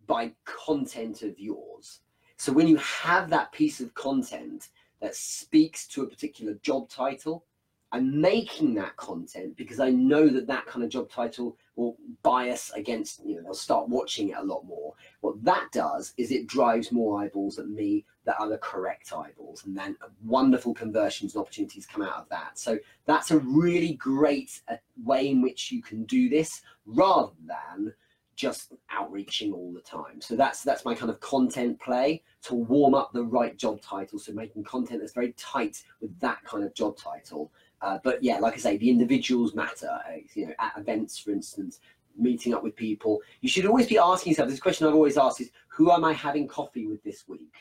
by 0.06 0.34
content 0.44 1.22
of 1.22 1.40
yours. 1.40 2.02
So 2.38 2.52
when 2.52 2.68
you 2.68 2.78
have 2.78 3.30
that 3.30 3.54
piece 3.54 3.80
of 3.80 3.94
content 3.94 4.70
that 5.00 5.16
speaks 5.16 5.88
to 5.88 6.04
a 6.04 6.08
particular 6.08 6.56
job 6.56 6.90
title 6.90 7.46
I'm 7.91 8.19
making 8.19 8.74
that 8.76 8.95
content 8.98 9.56
because 9.56 9.80
I 9.80 9.89
know 9.89 10.28
that 10.28 10.48
that 10.48 10.65
kind 10.65 10.84
of 10.84 10.89
job 10.89 11.10
title 11.10 11.58
will 11.76 11.95
bias 12.24 12.71
against, 12.76 13.24
you 13.26 13.36
know, 13.36 13.43
they'll 13.43 13.54
start 13.54 13.88
watching 13.88 14.30
it 14.30 14.38
a 14.38 14.43
lot 14.43 14.65
more. 14.65 14.93
What 15.21 15.43
that 15.43 15.67
does 15.71 16.13
is 16.17 16.32
it 16.32 16.48
drives 16.48 16.91
more 16.91 17.21
eyeballs 17.21 17.60
at 17.60 17.69
me 17.69 18.06
that 18.26 18.36
are 18.39 18.50
the 18.50 18.58
correct 18.58 19.13
eyeballs, 19.13 19.65
and 19.65 19.78
then 19.78 19.95
wonderful 20.24 20.74
conversions 20.74 21.36
and 21.36 21.41
opportunities 21.41 21.86
come 21.86 22.02
out 22.02 22.17
of 22.17 22.30
that. 22.30 22.58
So 22.58 22.80
that's 23.06 23.32
a 23.32 23.39
really 23.39 23.93
great 23.93 24.62
uh, 24.67 24.78
way 25.04 25.30
in 25.30 25.41
which 25.41 25.71
you 25.71 25.82
can 25.82 26.04
do 26.06 26.28
this 26.28 26.63
rather 26.86 27.34
than 27.45 27.93
just 28.36 28.74
outreaching 28.89 29.54
all 29.54 29.71
the 29.71 29.82
time. 29.82 30.19
So 30.19 30.36
that's 30.36 30.63
that's 30.63 30.86
my 30.86 30.93
kind 30.93 31.10
of 31.10 31.19
content 31.21 31.80
play 31.80 32.21
to 32.43 32.56
warm 32.56 32.93
up 32.93 33.13
the 33.13 33.24
right 33.24 33.58
job 33.58 33.82
title. 33.82 34.19
So 34.19 34.34
making 34.34 34.63
content 34.63 35.00
that's 35.00 35.13
very 35.13 35.34
tight 35.38 35.84
with 36.02 36.19
that 36.19 36.43
kind 36.43 36.63
of 36.63 36.74
job 36.74 36.98
title 36.98 37.52
uh, 37.82 38.00
but 38.04 38.24
yeah, 38.24 38.40
like 38.40 38.54
I 38.54 38.58
say, 38.58 38.78
the 38.78 38.90
individuals 38.90 39.54
matter. 39.54 39.90
Uh, 39.90 40.18
you 40.34 40.48
know, 40.48 40.54
at 40.60 40.74
events, 40.78 41.18
for 41.20 41.32
instance, 41.32 41.80
meeting 42.18 42.54
up 42.54 42.64
with 42.64 42.76
people, 42.76 43.22
you 43.42 43.50
should 43.50 43.66
always 43.66 43.88
be 43.88 43.98
asking 43.98 44.32
yourself. 44.32 44.50
This 44.50 44.60
question 44.60 44.88
I've 44.88 44.94
always 44.96 45.18
asked 45.18 45.42
is, 45.42 45.52
who 45.68 45.92
am 45.92 46.06
I 46.06 46.14
having 46.14 46.48
coffee 46.48 46.88
with 46.88 47.04
this 47.04 47.28
week? 47.28 47.54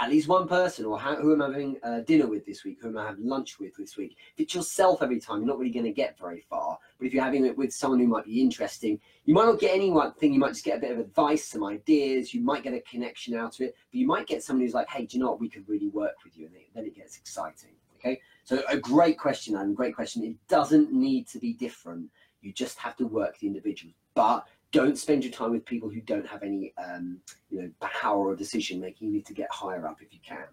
At 0.00 0.08
least 0.08 0.26
one 0.26 0.48
person, 0.48 0.86
or 0.86 0.98
how, 0.98 1.16
who 1.16 1.34
am 1.34 1.42
I 1.42 1.48
having 1.48 1.76
uh, 1.82 2.00
dinner 2.00 2.26
with 2.26 2.46
this 2.46 2.64
week? 2.64 2.78
Who 2.80 2.88
am 2.88 2.96
I 2.96 3.08
having 3.08 3.28
lunch 3.28 3.60
with 3.60 3.76
this 3.76 3.98
week? 3.98 4.16
If 4.34 4.44
it's 4.44 4.54
yourself 4.54 5.02
every 5.02 5.20
time, 5.20 5.40
you're 5.40 5.48
not 5.48 5.58
really 5.58 5.70
going 5.70 5.84
to 5.84 5.92
get 5.92 6.18
very 6.18 6.40
far. 6.48 6.78
But 6.98 7.06
if 7.06 7.12
you're 7.12 7.22
having 7.22 7.44
it 7.44 7.56
with 7.58 7.74
someone 7.74 8.00
who 8.00 8.06
might 8.06 8.24
be 8.24 8.40
interesting, 8.40 8.98
you 9.26 9.34
might 9.34 9.44
not 9.44 9.60
get 9.60 9.74
any 9.74 9.90
one 9.90 10.14
thing. 10.14 10.32
You 10.32 10.40
might 10.40 10.54
just 10.54 10.64
get 10.64 10.78
a 10.78 10.80
bit 10.80 10.92
of 10.92 10.98
advice, 10.98 11.44
some 11.44 11.62
ideas. 11.62 12.32
You 12.32 12.40
might 12.40 12.62
get 12.62 12.72
a 12.72 12.80
connection 12.80 13.34
out 13.34 13.54
of 13.56 13.60
it. 13.60 13.76
But 13.90 13.98
you 13.98 14.06
might 14.06 14.26
get 14.26 14.42
someone 14.42 14.64
who's 14.64 14.72
like, 14.72 14.88
"Hey, 14.88 15.04
do 15.04 15.18
you 15.18 15.22
know 15.22 15.30
what? 15.30 15.40
We 15.40 15.50
could 15.50 15.68
really 15.68 15.88
work 15.88 16.14
with 16.24 16.38
you," 16.38 16.46
and 16.46 16.54
then 16.74 16.86
it 16.86 16.96
gets 16.96 17.18
exciting. 17.18 17.74
Okay, 18.04 18.20
so 18.44 18.62
a 18.68 18.76
great 18.76 19.18
question, 19.18 19.56
and 19.56 19.76
great 19.76 19.94
question. 19.94 20.24
It 20.24 20.36
doesn't 20.48 20.92
need 20.92 21.28
to 21.28 21.38
be 21.38 21.52
different. 21.52 22.10
You 22.40 22.52
just 22.52 22.78
have 22.78 22.96
to 22.96 23.06
work 23.06 23.38
the 23.38 23.46
individuals, 23.46 23.94
but 24.14 24.46
don't 24.72 24.98
spend 24.98 25.22
your 25.22 25.32
time 25.32 25.52
with 25.52 25.64
people 25.64 25.88
who 25.88 26.00
don't 26.00 26.26
have 26.26 26.42
any, 26.42 26.72
um, 26.82 27.18
you 27.50 27.62
know, 27.62 27.70
power 27.80 28.28
or 28.28 28.34
decision 28.34 28.80
making. 28.80 29.08
You 29.08 29.14
need 29.14 29.26
to 29.26 29.34
get 29.34 29.48
higher 29.50 29.86
up 29.86 30.00
if 30.00 30.12
you 30.12 30.18
can. 30.26 30.46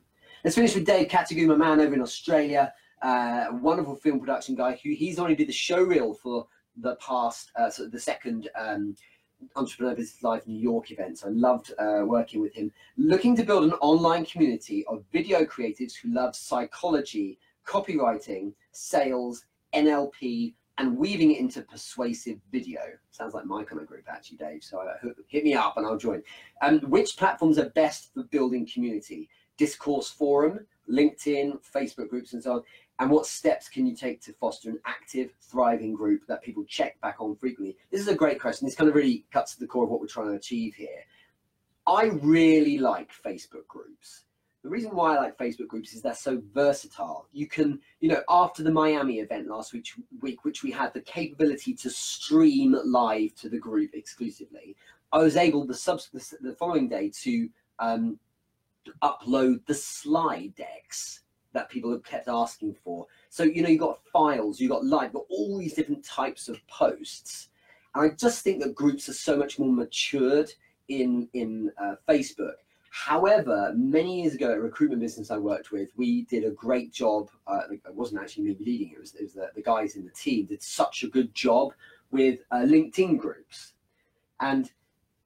Let's 0.43 0.55
finish 0.55 0.75
with 0.75 0.85
Dave 0.85 1.07
Katagu, 1.07 1.47
my 1.47 1.55
man 1.55 1.79
over 1.79 1.93
in 1.93 2.01
Australia, 2.01 2.73
uh, 3.01 3.47
wonderful 3.53 3.95
film 3.95 4.19
production 4.19 4.55
guy. 4.55 4.79
Who 4.83 4.91
he's 4.91 5.17
already 5.17 5.35
did 5.35 5.47
the 5.47 5.53
show 5.53 5.81
reel 5.81 6.13
for 6.13 6.47
the 6.77 6.95
past, 6.97 7.51
uh, 7.57 7.71
of 7.79 7.91
the 7.91 7.99
second 7.99 8.49
um, 8.55 8.95
Entrepreneur 9.55 9.95
Business 9.95 10.23
Live 10.23 10.47
New 10.47 10.59
York 10.59 10.91
events. 10.91 11.23
I 11.23 11.29
loved 11.29 11.73
uh, 11.79 12.03
working 12.05 12.41
with 12.41 12.53
him. 12.53 12.71
Looking 12.97 13.35
to 13.35 13.43
build 13.43 13.63
an 13.63 13.73
online 13.73 14.25
community 14.25 14.85
of 14.87 15.03
video 15.11 15.43
creatives 15.45 15.93
who 15.95 16.13
love 16.13 16.35
psychology, 16.35 17.39
copywriting, 17.65 18.53
sales, 18.71 19.45
NLP, 19.73 20.53
and 20.77 20.97
weaving 20.97 21.31
it 21.31 21.39
into 21.39 21.61
persuasive 21.61 22.39
video. 22.51 22.79
Sounds 23.11 23.33
like 23.33 23.45
my 23.45 23.63
kind 23.63 23.81
of 23.81 23.87
group, 23.87 24.05
actually, 24.07 24.37
Dave. 24.37 24.63
So 24.63 24.79
uh, 24.79 25.09
hit 25.27 25.43
me 25.43 25.53
up 25.53 25.77
and 25.77 25.85
I'll 25.85 25.97
join. 25.97 26.23
Um, 26.61 26.79
which 26.81 27.17
platforms 27.17 27.59
are 27.59 27.69
best 27.69 28.13
for 28.13 28.23
building 28.23 28.65
community? 28.65 29.29
Discourse 29.57 30.09
forum, 30.09 30.65
LinkedIn, 30.89 31.59
Facebook 31.75 32.09
groups, 32.09 32.33
and 32.33 32.41
so 32.41 32.53
on 32.53 32.63
and 32.99 33.09
what 33.09 33.25
steps 33.25 33.69
can 33.69 33.85
you 33.85 33.95
take 33.95 34.21
to 34.21 34.33
foster 34.33 34.69
an 34.69 34.79
active, 34.85 35.31
thriving 35.41 35.93
group 35.93 36.27
that 36.27 36.43
people 36.43 36.65
check 36.65 36.99
back 36.99 37.15
on 37.19 37.35
frequently? 37.35 37.77
This 37.91 38.01
is 38.01 38.09
a 38.09 38.15
great 38.15 38.41
question. 38.41 38.65
This 38.65 38.75
kind 38.75 38.89
of 38.89 38.95
really 38.95 39.25
cuts 39.31 39.53
to 39.53 39.59
the 39.61 39.67
core 39.67 39.85
of 39.85 39.89
what 39.89 40.01
we're 40.01 40.07
trying 40.07 40.27
to 40.27 40.33
achieve 40.33 40.75
here. 40.75 41.05
I 41.87 42.05
really 42.21 42.77
like 42.77 43.09
Facebook 43.25 43.65
groups. 43.67 44.25
The 44.63 44.69
reason 44.69 44.93
why 44.93 45.15
I 45.15 45.19
like 45.19 45.37
Facebook 45.37 45.69
groups 45.69 45.93
is 45.93 46.01
they're 46.01 46.13
so 46.13 46.41
versatile. 46.53 47.27
You 47.31 47.47
can, 47.47 47.79
you 48.01 48.09
know, 48.09 48.21
after 48.27 48.63
the 48.63 48.71
Miami 48.71 49.19
event 49.19 49.47
last 49.47 49.71
week, 49.71 49.87
week 50.19 50.43
which 50.43 50.61
we 50.61 50.69
had 50.69 50.93
the 50.93 50.99
capability 51.01 51.73
to 51.75 51.89
stream 51.89 52.77
live 52.83 53.33
to 53.35 53.47
the 53.47 53.57
group 53.57 53.91
exclusively, 53.93 54.75
I 55.13 55.19
was 55.19 55.37
able 55.37 55.65
the 55.65 55.73
sub 55.73 56.01
the, 56.13 56.37
the 56.41 56.53
following 56.53 56.89
day 56.89 57.09
to 57.21 57.49
um, 57.79 58.19
upload 59.01 59.65
the 59.65 59.73
slide 59.73 60.53
decks 60.57 61.21
that 61.53 61.69
people 61.69 61.91
have 61.91 62.03
kept 62.03 62.27
asking 62.27 62.75
for. 62.83 63.07
So, 63.29 63.43
you 63.43 63.61
know, 63.61 63.69
you've 63.69 63.79
got 63.79 63.99
files, 64.11 64.59
you've 64.59 64.71
got 64.71 64.85
live, 64.85 65.05
you've 65.05 65.13
got 65.13 65.25
all 65.29 65.57
these 65.57 65.73
different 65.73 66.03
types 66.03 66.47
of 66.47 66.65
posts. 66.67 67.49
And 67.95 68.11
I 68.11 68.15
just 68.15 68.43
think 68.43 68.61
that 68.61 68.75
groups 68.75 69.09
are 69.09 69.13
so 69.13 69.35
much 69.35 69.57
more 69.57 69.71
matured 69.71 70.51
in, 70.89 71.27
in 71.33 71.71
uh, 71.81 71.95
Facebook. 72.07 72.53
However, 72.91 73.73
many 73.75 74.21
years 74.21 74.33
ago, 74.33 74.51
a 74.51 74.59
recruitment 74.59 75.01
business 75.01 75.29
I 75.31 75.37
worked 75.37 75.71
with, 75.71 75.89
we 75.95 76.23
did 76.23 76.43
a 76.43 76.51
great 76.51 76.91
job. 76.91 77.29
Uh, 77.45 77.61
it 77.71 77.81
wasn't 77.93 78.21
actually 78.21 78.45
me 78.45 78.57
leading 78.59 78.91
it; 78.91 78.99
was, 78.99 79.13
it 79.15 79.23
was 79.23 79.33
the, 79.33 79.49
the, 79.55 79.61
guys 79.61 79.95
in 79.95 80.05
the 80.05 80.11
team 80.11 80.45
did 80.47 80.61
such 80.61 81.03
a 81.03 81.07
good 81.07 81.33
job 81.35 81.73
with 82.11 82.39
uh, 82.51 82.57
LinkedIn 82.57 83.19
groups, 83.19 83.73
and 84.39 84.71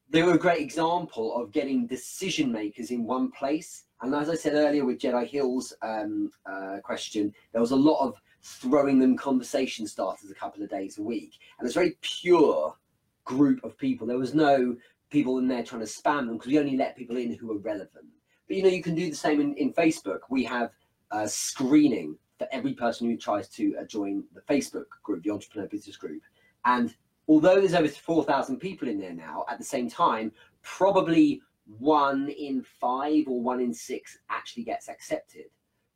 they 0.10 0.24
were 0.24 0.34
a 0.34 0.40
great 0.40 0.62
example 0.62 1.36
of 1.42 1.52
getting 1.52 1.88
decision 1.88 2.52
makers 2.52 2.92
in 2.92 3.06
one 3.06 3.32
place 3.32 3.86
and 4.04 4.13
as 4.13 4.30
I 4.30 4.36
said 4.36 4.54
earlier 4.54 4.84
with 4.84 5.00
Jedi 5.00 5.26
Hill's 5.28 5.74
um, 5.82 6.30
uh, 6.46 6.78
question, 6.84 7.34
there 7.54 7.62
was 7.62 7.72
a 7.72 7.76
lot 7.76 8.06
of 8.06 8.22
throwing 8.42 9.00
them 9.00 9.16
conversation 9.16 9.88
starters 9.88 10.30
a 10.30 10.36
couple 10.36 10.62
of 10.62 10.70
days 10.70 10.98
a 10.98 11.02
week. 11.02 11.39
And 11.58 11.66
it's 11.66 11.78
a 11.78 11.80
very 11.80 11.98
pure 12.02 12.76
group 13.24 13.63
of 13.63 13.78
people. 13.78 14.06
There 14.06 14.18
was 14.18 14.34
no 14.34 14.76
people 15.10 15.38
in 15.38 15.48
there 15.48 15.63
trying 15.63 15.82
to 15.82 15.88
spam 15.88 16.28
them 16.28 16.34
because 16.34 16.52
we 16.52 16.60
only 16.60 16.76
let 16.76 16.98
people 16.98 17.16
in 17.16 17.34
who 17.34 17.54
are 17.54 17.60
relevant. 17.60 18.06
But 18.46 18.58
you 18.58 18.63
know, 18.63 18.70
you 18.70 18.84
can 18.84 18.94
do 18.94 19.10
the 19.10 19.16
same 19.16 19.39
in, 19.39 19.56
in 19.56 19.72
Facebook. 19.72 20.20
We 20.30 20.44
have 20.44 20.72
a 21.12 21.26
screening 21.26 22.18
for 22.38 22.48
every 22.52 22.74
person 22.74 23.10
who 23.10 23.16
tries 23.16 23.48
to 23.50 23.78
uh, 23.80 23.86
join 23.86 24.26
the 24.34 24.42
Facebook 24.42 24.86
group, 25.04 25.24
the 25.24 25.32
Entrepreneur 25.32 25.70
Business 25.70 25.96
Group. 25.96 26.22
And 26.66 26.94
although 27.30 27.62
there's 27.62 27.74
over 27.74 27.88
4,000 27.88 28.58
people 28.58 28.89
in 28.89 29.00
there 29.00 29.13
now, 29.13 29.46
at 29.50 29.60
the 29.60 29.63
same 29.63 29.89
time, 29.89 30.34
probably 30.62 31.42
one 31.65 32.30
in 32.30 32.62
five 32.62 33.28
or 33.28 33.41
one 33.41 33.60
in 33.60 33.73
six 33.73 34.17
actually 34.30 34.63
gets 34.63 34.89
accepted 34.89 35.45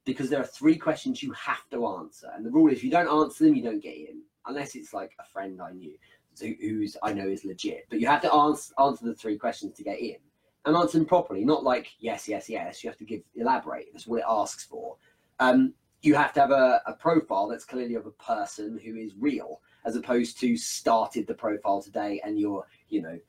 because 0.05 0.29
there 0.29 0.39
are 0.39 0.45
three 0.45 0.77
questions 0.77 1.21
you 1.21 1.31
have 1.33 1.69
to 1.69 1.85
answer. 1.85 2.29
And 2.33 2.45
the 2.45 2.49
rule 2.49 2.71
is 2.71 2.83
you 2.83 2.91
don't 2.91 3.09
answer 3.09 3.43
them, 3.43 3.55
you 3.55 3.63
don't 3.63 3.83
get 3.83 3.95
in, 3.95 4.21
unless 4.45 4.75
it's 4.75 4.93
like 4.93 5.11
a 5.19 5.25
friend 5.25 5.61
I 5.61 5.71
knew 5.71 5.97
who's 6.39 6.95
I 7.03 7.13
know 7.13 7.27
is 7.27 7.45
legit. 7.45 7.85
But 7.89 7.99
you 7.99 8.07
have 8.07 8.21
to 8.21 8.33
answer, 8.33 8.73
answer 8.79 9.05
the 9.05 9.15
three 9.15 9.37
questions 9.37 9.73
to 9.73 9.83
get 9.83 9.99
in 9.99 10.17
and 10.65 10.75
answer 10.75 10.97
them 10.97 11.07
properly, 11.07 11.43
not 11.43 11.63
like 11.63 11.89
yes, 11.99 12.27
yes, 12.27 12.49
yes. 12.49 12.83
You 12.83 12.89
have 12.89 12.97
to 12.97 13.05
give 13.05 13.21
elaborate. 13.35 13.87
That's 13.91 14.07
what 14.07 14.19
it 14.19 14.25
asks 14.27 14.63
for. 14.65 14.97
Um, 15.39 15.73
you 16.01 16.15
have 16.15 16.33
to 16.33 16.41
have 16.41 16.51
a, 16.51 16.81
a 16.85 16.93
profile 16.93 17.47
that's 17.47 17.65
clearly 17.65 17.95
of 17.95 18.05
a 18.05 18.11
person 18.11 18.79
who 18.83 18.95
is 18.95 19.13
real, 19.19 19.61
as 19.85 19.95
opposed 19.95 20.39
to 20.39 20.55
started 20.57 21.25
the 21.27 21.33
profile 21.33 21.81
today 21.81 22.21
and 22.23 22.39
you're, 22.39 22.65
you 22.89 23.01
know, 23.01 23.19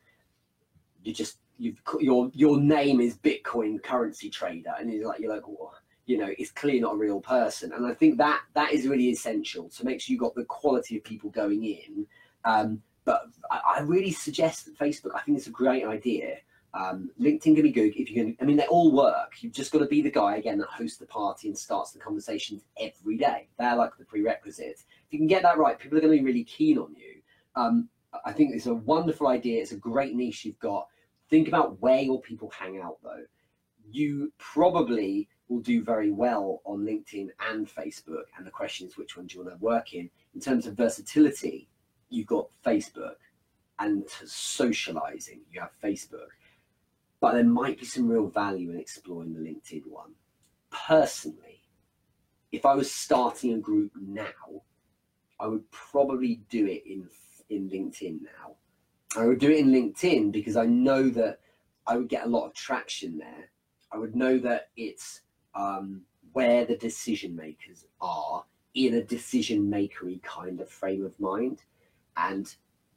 you 1.03 1.15
just 1.15 1.39
you've 1.59 1.81
your 2.01 2.31
your 2.35 2.61
name 2.61 3.01
is 3.01 3.17
Bitcoin 3.19 3.83
currency 3.83 4.31
trader, 4.31 4.75
and 4.79 4.93
you're 4.93 5.07
like 5.07 5.21
you're 5.21 5.35
like, 5.35 5.47
well, 5.47 5.75
you 6.07 6.17
know, 6.17 6.33
it's 6.39 6.51
clearly 6.51 6.81
not 6.81 6.95
a 6.95 6.99
real 6.99 7.21
person. 7.21 7.73
And 7.73 7.87
I 7.87 7.93
think 7.93 8.17
that 8.19 8.41
that 8.55 8.73
is 8.73 8.87
really 8.87 9.11
essential 9.11 9.69
to 9.71 9.85
make 9.85 10.01
sure 10.01 10.13
you've 10.13 10.23
got 10.23 10.35
the 10.35 10.45
quality 10.45 10.97
of 10.97 11.05
people 11.05 11.31
going 11.31 11.65
in. 11.65 12.07
Um, 12.45 12.83
but 13.05 13.27
I, 13.51 13.61
I, 13.77 13.81
really 13.81 14.13
suggest 14.13 14.67
that 14.67 14.79
Facebook. 14.79 15.15
I 15.15 15.21
think 15.21 15.37
it's 15.37 15.49
a 15.49 15.51
great 15.51 15.85
idea. 15.85 16.37
Um, 16.75 17.11
LinkedIn 17.21 17.55
can 17.55 17.63
be 17.63 17.73
good 17.73 17.95
if 17.97 18.11
you 18.11 18.15
can. 18.15 18.37
I 18.41 18.45
mean, 18.45 18.57
they 18.57 18.67
all 18.67 18.93
work. 18.93 19.35
You've 19.41 19.53
just 19.53 19.73
got 19.73 19.81
to 19.81 19.87
be 19.87 20.03
the 20.03 20.11
guy 20.11 20.37
again 20.37 20.59
that 20.59 20.69
hosts 20.69 20.99
the 20.99 21.07
party 21.07 21.49
and 21.49 21.59
starts 21.59 21.93
the 21.93 21.99
conversations 21.99 22.63
every 22.79 23.17
day. 23.17 23.49
They're 23.59 23.77
like 23.77 23.97
the 23.99 24.05
prerequisite. 24.05 24.81
If 24.81 25.07
you 25.11 25.19
can 25.19 25.27
get 25.27 25.43
that 25.43 25.59
right, 25.59 25.79
people 25.79 25.99
are 25.99 26.01
going 26.01 26.17
to 26.17 26.23
be 26.23 26.27
really 26.27 26.45
keen 26.45 26.79
on 26.79 26.95
you. 26.95 27.21
Um, 27.57 27.89
I 28.25 28.33
think 28.33 28.55
it's 28.55 28.67
a 28.67 28.75
wonderful 28.75 29.29
idea. 29.29 29.61
It's 29.61 29.73
a 29.73 29.77
great 29.77 30.15
niche 30.15 30.45
you've 30.45 30.59
got. 30.59 30.89
Think 31.31 31.49
about 31.49 31.81
where 31.81 32.01
your 32.01 32.21
people 32.21 32.51
hang 32.51 32.81
out, 32.81 32.99
though. 33.03 33.25
You 33.91 34.33
probably 34.39 35.29
will 35.49 35.61
do 35.61 35.83
very 35.83 36.11
well 36.11 36.61
on 36.65 36.85
LinkedIn 36.85 37.29
and 37.51 37.69
Facebook. 37.69 38.25
And 38.37 38.47
the 38.47 38.51
question 38.51 38.87
is, 38.87 38.97
which 38.97 39.17
one 39.17 39.27
do 39.27 39.37
you 39.39 39.45
want 39.45 39.59
to 39.59 39.65
work 39.65 39.95
in? 39.95 40.11
In 40.35 40.41
terms 40.41 40.67
of 40.67 40.75
versatility, 40.75 41.69
you've 42.11 42.27
got 42.27 42.49
Facebook, 42.65 43.17
and 43.79 44.09
socializing, 44.25 45.41
you 45.53 45.61
have 45.61 45.71
Facebook. 45.83 46.29
But 47.21 47.35
there 47.35 47.45
might 47.45 47.79
be 47.79 47.85
some 47.85 48.09
real 48.09 48.29
value 48.29 48.71
in 48.71 48.79
exploring 48.79 49.35
the 49.35 49.41
LinkedIn 49.41 49.87
one. 49.87 50.13
Personally, 50.71 51.63
if 52.53 52.65
I 52.67 52.75
was 52.75 52.93
starting 52.93 53.55
a 53.55 53.59
group 53.59 53.93
now, 54.01 54.63
I 55.41 55.47
would 55.47 55.71
probably 55.71 56.41
do 56.49 56.67
it 56.67 56.85
in 56.87 57.09
in 57.51 57.71
LinkedIn 57.71 58.21
now 58.23 58.57
I 59.17 59.27
would 59.27 59.39
do 59.39 59.51
it 59.51 59.59
in 59.59 59.73
LinkedIn 59.73 60.33
because 60.33 60.57
I 60.57 60.67
know 60.67 61.09
that 61.11 61.41
I 61.87 61.97
would 61.97 62.09
get 62.09 62.27
a 62.27 62.29
lot 62.29 62.47
of 62.47 62.55
traction 62.55 63.19
there. 63.19 63.51
I 63.91 63.97
would 63.97 64.15
know 64.15 64.39
that 64.39 64.69
it's 64.77 65.23
um, 65.55 66.03
where 66.33 66.67
the 66.67 66.77
decision 66.77 67.35
makers 67.35 67.87
are 68.01 68.45
in 68.75 68.95
a 68.95 69.03
decision 69.03 69.71
makery 69.71 70.23
kind 70.23 70.61
of 70.61 70.69
frame 70.69 71.05
of 71.05 71.19
mind. 71.19 71.63
And 72.17 72.55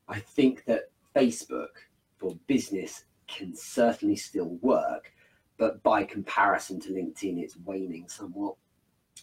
I 0.08 0.20
think 0.20 0.66
that 0.66 0.92
Facebook 1.16 1.70
for 2.18 2.36
business 2.48 3.06
can 3.28 3.56
certainly 3.56 4.18
still 4.18 4.58
work, 4.62 5.14
but 5.58 5.82
by 5.84 6.04
comparison 6.04 6.80
to 6.82 6.90
LinkedIn, 6.90 7.42
it's 7.42 7.58
waning 7.58 8.10
somewhat. 8.10 8.56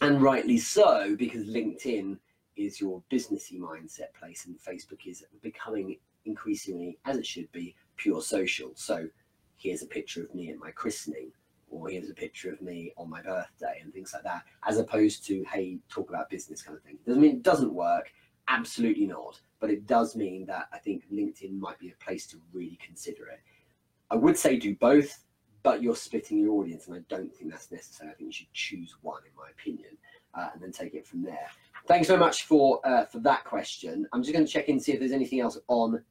and 0.01 0.21
rightly 0.21 0.57
so, 0.57 1.15
because 1.17 1.45
LinkedIn 1.45 2.17
is 2.55 2.81
your 2.81 3.03
businessy 3.11 3.59
mindset 3.59 4.13
place, 4.17 4.45
and 4.45 4.57
Facebook 4.59 5.05
is 5.05 5.23
becoming 5.41 5.97
increasingly, 6.29 6.97
as 7.05 7.17
it 7.17 7.25
should 7.25 7.51
be, 7.51 7.75
pure 7.97 8.21
social. 8.21 8.71
So 8.75 9.07
here's 9.57 9.83
a 9.83 9.87
picture 9.87 10.23
of 10.23 10.33
me 10.33 10.51
at 10.51 10.57
my 10.57 10.71
christening, 10.71 11.31
or 11.69 11.89
here's 11.89 12.09
a 12.09 12.13
picture 12.13 12.51
of 12.51 12.61
me 12.61 12.93
on 12.97 13.09
my 13.09 13.21
birthday, 13.21 13.79
and 13.81 13.93
things 13.93 14.13
like 14.13 14.23
that, 14.23 14.43
as 14.67 14.77
opposed 14.77 15.25
to 15.27 15.43
hey, 15.51 15.79
talk 15.89 16.09
about 16.09 16.29
business 16.29 16.61
kind 16.61 16.77
of 16.77 16.83
thing. 16.83 16.97
Doesn't 17.05 17.21
mean 17.21 17.35
it 17.37 17.43
doesn't 17.43 17.73
work. 17.73 18.11
Absolutely 18.47 19.05
not. 19.05 19.39
But 19.59 19.69
it 19.69 19.85
does 19.85 20.15
mean 20.15 20.45
that 20.45 20.69
I 20.73 20.77
think 20.77 21.03
LinkedIn 21.11 21.59
might 21.59 21.79
be 21.79 21.89
a 21.91 22.03
place 22.03 22.25
to 22.27 22.37
really 22.53 22.79
consider 22.83 23.27
it. 23.27 23.41
I 24.09 24.15
would 24.15 24.37
say 24.37 24.57
do 24.57 24.75
both, 24.75 25.25
but 25.61 25.83
you're 25.83 25.95
splitting 25.95 26.39
your 26.39 26.53
audience, 26.53 26.87
and 26.87 26.95
I 26.95 27.01
don't 27.09 27.33
think 27.35 27.51
that's 27.51 27.71
necessary. 27.71 28.09
I 28.09 28.13
think 28.13 28.27
you 28.29 28.33
should 28.33 28.53
choose 28.53 28.95
one, 29.01 29.21
in 29.25 29.31
my 29.37 29.49
opinion, 29.51 29.97
uh, 30.33 30.47
and 30.53 30.61
then 30.61 30.71
take 30.71 30.93
it 30.93 31.05
from 31.05 31.21
there. 31.21 31.47
Thanks 31.87 32.07
so 32.07 32.17
much 32.17 32.45
for 32.45 32.79
uh, 32.87 33.05
for 33.05 33.19
that 33.19 33.43
question. 33.43 34.07
I'm 34.13 34.23
just 34.23 34.33
going 34.33 34.45
to 34.45 34.51
check 34.51 34.67
in 34.69 34.75
and 34.75 34.83
see 34.83 34.93
if 34.93 34.99
there's 34.99 35.11
anything 35.11 35.41
else 35.41 35.57
on 35.67 36.03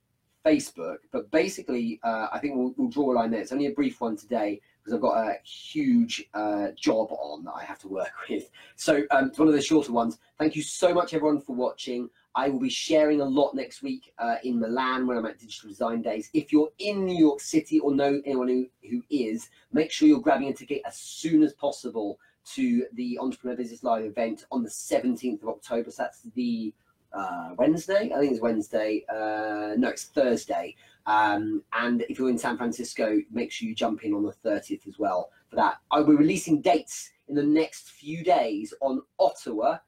Facebook. 0.48 0.98
But 1.12 1.30
basically, 1.30 2.00
uh, 2.02 2.28
I 2.32 2.38
think 2.38 2.54
we'll, 2.56 2.74
we'll, 2.76 2.88
draw 2.88 3.12
a 3.12 3.14
line 3.14 3.30
there. 3.30 3.40
It's 3.40 3.52
only 3.52 3.66
a 3.66 3.72
brief 3.72 4.00
one 4.00 4.16
today 4.16 4.60
because 4.78 4.94
I've 4.94 5.00
got 5.00 5.18
a 5.18 5.36
huge 5.44 6.24
uh, 6.34 6.68
job 6.76 7.08
on 7.10 7.44
that 7.44 7.52
I 7.52 7.64
have 7.64 7.78
to 7.80 7.88
work 7.88 8.12
with. 8.30 8.50
So 8.76 9.02
um, 9.10 9.28
it's 9.28 9.38
one 9.38 9.48
of 9.48 9.54
the 9.54 9.62
shorter 9.62 9.92
ones. 9.92 10.18
Thank 10.38 10.56
you 10.56 10.62
so 10.62 10.94
much, 10.94 11.14
everyone, 11.14 11.40
for 11.40 11.54
watching. 11.54 12.08
I 12.34 12.48
will 12.48 12.60
be 12.60 12.70
sharing 12.70 13.20
a 13.20 13.24
lot 13.24 13.54
next 13.54 13.82
week 13.82 14.12
uh, 14.18 14.36
in 14.44 14.60
Milan 14.60 15.06
when 15.06 15.16
I'm 15.16 15.26
at 15.26 15.38
Digital 15.38 15.68
Design 15.68 16.02
Days. 16.02 16.30
If 16.34 16.52
you're 16.52 16.70
in 16.78 17.04
New 17.04 17.16
York 17.16 17.40
City 17.40 17.80
or 17.80 17.92
know 17.92 18.20
anyone 18.24 18.48
who, 18.48 18.66
who 18.88 19.02
is, 19.10 19.48
make 19.72 19.90
sure 19.90 20.06
you're 20.06 20.20
grabbing 20.20 20.48
a 20.48 20.52
ticket 20.52 20.82
as 20.86 20.96
soon 20.96 21.42
as 21.42 21.52
possible 21.54 22.18
to 22.54 22.86
the 22.94 23.18
Entrepreneur 23.20 23.56
Business 23.56 23.82
Live 23.82 24.04
event 24.04 24.46
on 24.52 24.62
the 24.62 24.70
17th 24.70 25.42
of 25.42 25.48
October. 25.48 25.90
So 25.90 26.02
that's 26.02 26.22
the 26.34 26.72
uh, 27.12 27.50
Wednesday. 27.56 28.12
I 28.14 28.18
think 28.18 28.32
it's 28.32 28.40
Wednesday. 28.40 29.04
Uh, 29.08 29.74
no, 29.76 29.88
it's 29.88 30.04
Thursday. 30.04 30.76
Um, 31.06 31.62
and 31.72 32.02
if 32.08 32.18
you're 32.18 32.28
in 32.28 32.38
San 32.38 32.56
Francisco, 32.56 33.18
make 33.30 33.50
sure 33.50 33.68
you 33.68 33.74
jump 33.74 34.04
in 34.04 34.12
on 34.12 34.22
the 34.22 34.34
30th 34.44 34.86
as 34.86 34.98
well 34.98 35.30
for 35.48 35.56
that. 35.56 35.78
I'll 35.90 36.04
be 36.04 36.14
releasing 36.14 36.60
dates 36.60 37.10
in 37.28 37.34
the 37.34 37.42
next 37.42 37.90
few 37.90 38.22
days 38.22 38.74
on 38.80 39.02
Ottawa 39.18 39.78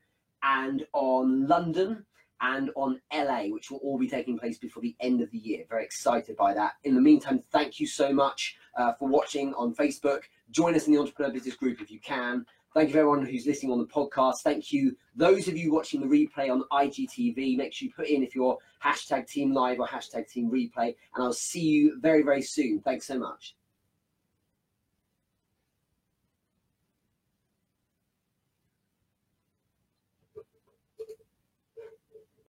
and 0.43 0.87
on 0.93 1.47
London 1.47 2.05
and 2.41 2.71
on 2.75 3.01
LA, 3.13 3.45
which 3.49 3.71
will 3.71 3.79
all 3.79 3.99
be 3.99 4.09
taking 4.09 4.39
place 4.39 4.59
before 4.59 4.83
the 4.83 4.97
end 5.01 5.21
of 5.21 5.31
the 5.31 5.39
year. 5.39 5.65
Very 5.69 5.85
excited 5.85 6.37
by 6.37 6.55
that. 6.55 6.73
In 6.85 6.95
the 6.95 7.01
meantime, 7.01 7.43
thank 7.51 7.79
you 7.79 7.87
so 7.87 8.13
much 8.13 8.57
uh, 8.77 8.95
for 8.95 9.09
watching 9.09 9.53
on 9.55 9.75
Facebook. 9.75 10.23
Join 10.51 10.75
us 10.75 10.87
in 10.87 10.95
the 10.95 11.01
Entrepreneur 11.01 11.33
Business 11.33 11.55
Group 11.55 11.81
if 11.83 11.91
you 11.91 12.01
can. 12.01 12.47
Thank 12.73 12.89
you 12.89 12.93
for 12.93 12.99
everyone 13.01 13.27
who's 13.27 13.47
listening 13.47 13.73
on 13.73 13.79
the 13.79 13.87
podcast. 13.87 14.43
Thank 14.43 14.73
you. 14.73 14.97
Those 15.17 15.49
of 15.49 15.57
you 15.57 15.73
watching 15.73 16.01
the 16.01 16.07
replay 16.07 16.51
on 16.51 16.63
IGTV, 16.71 17.57
make 17.57 17.73
sure 17.73 17.87
you 17.87 17.93
put 17.93 18.07
in 18.07 18.23
if 18.23 18.35
you're 18.35 18.59
hashtag 18.85 19.27
team 19.27 19.53
live 19.53 19.81
or 19.81 19.89
hashtag 19.89 20.29
team 20.29 20.51
replay. 20.51 20.95
And 21.15 21.25
I'll 21.25 21.33
see 21.33 21.63
you 21.63 22.01
very, 22.01 22.23
very 22.23 22.43
soon. 22.43 22.81
Thanks 22.81 23.07
so 23.07 23.19
much. 23.19 23.57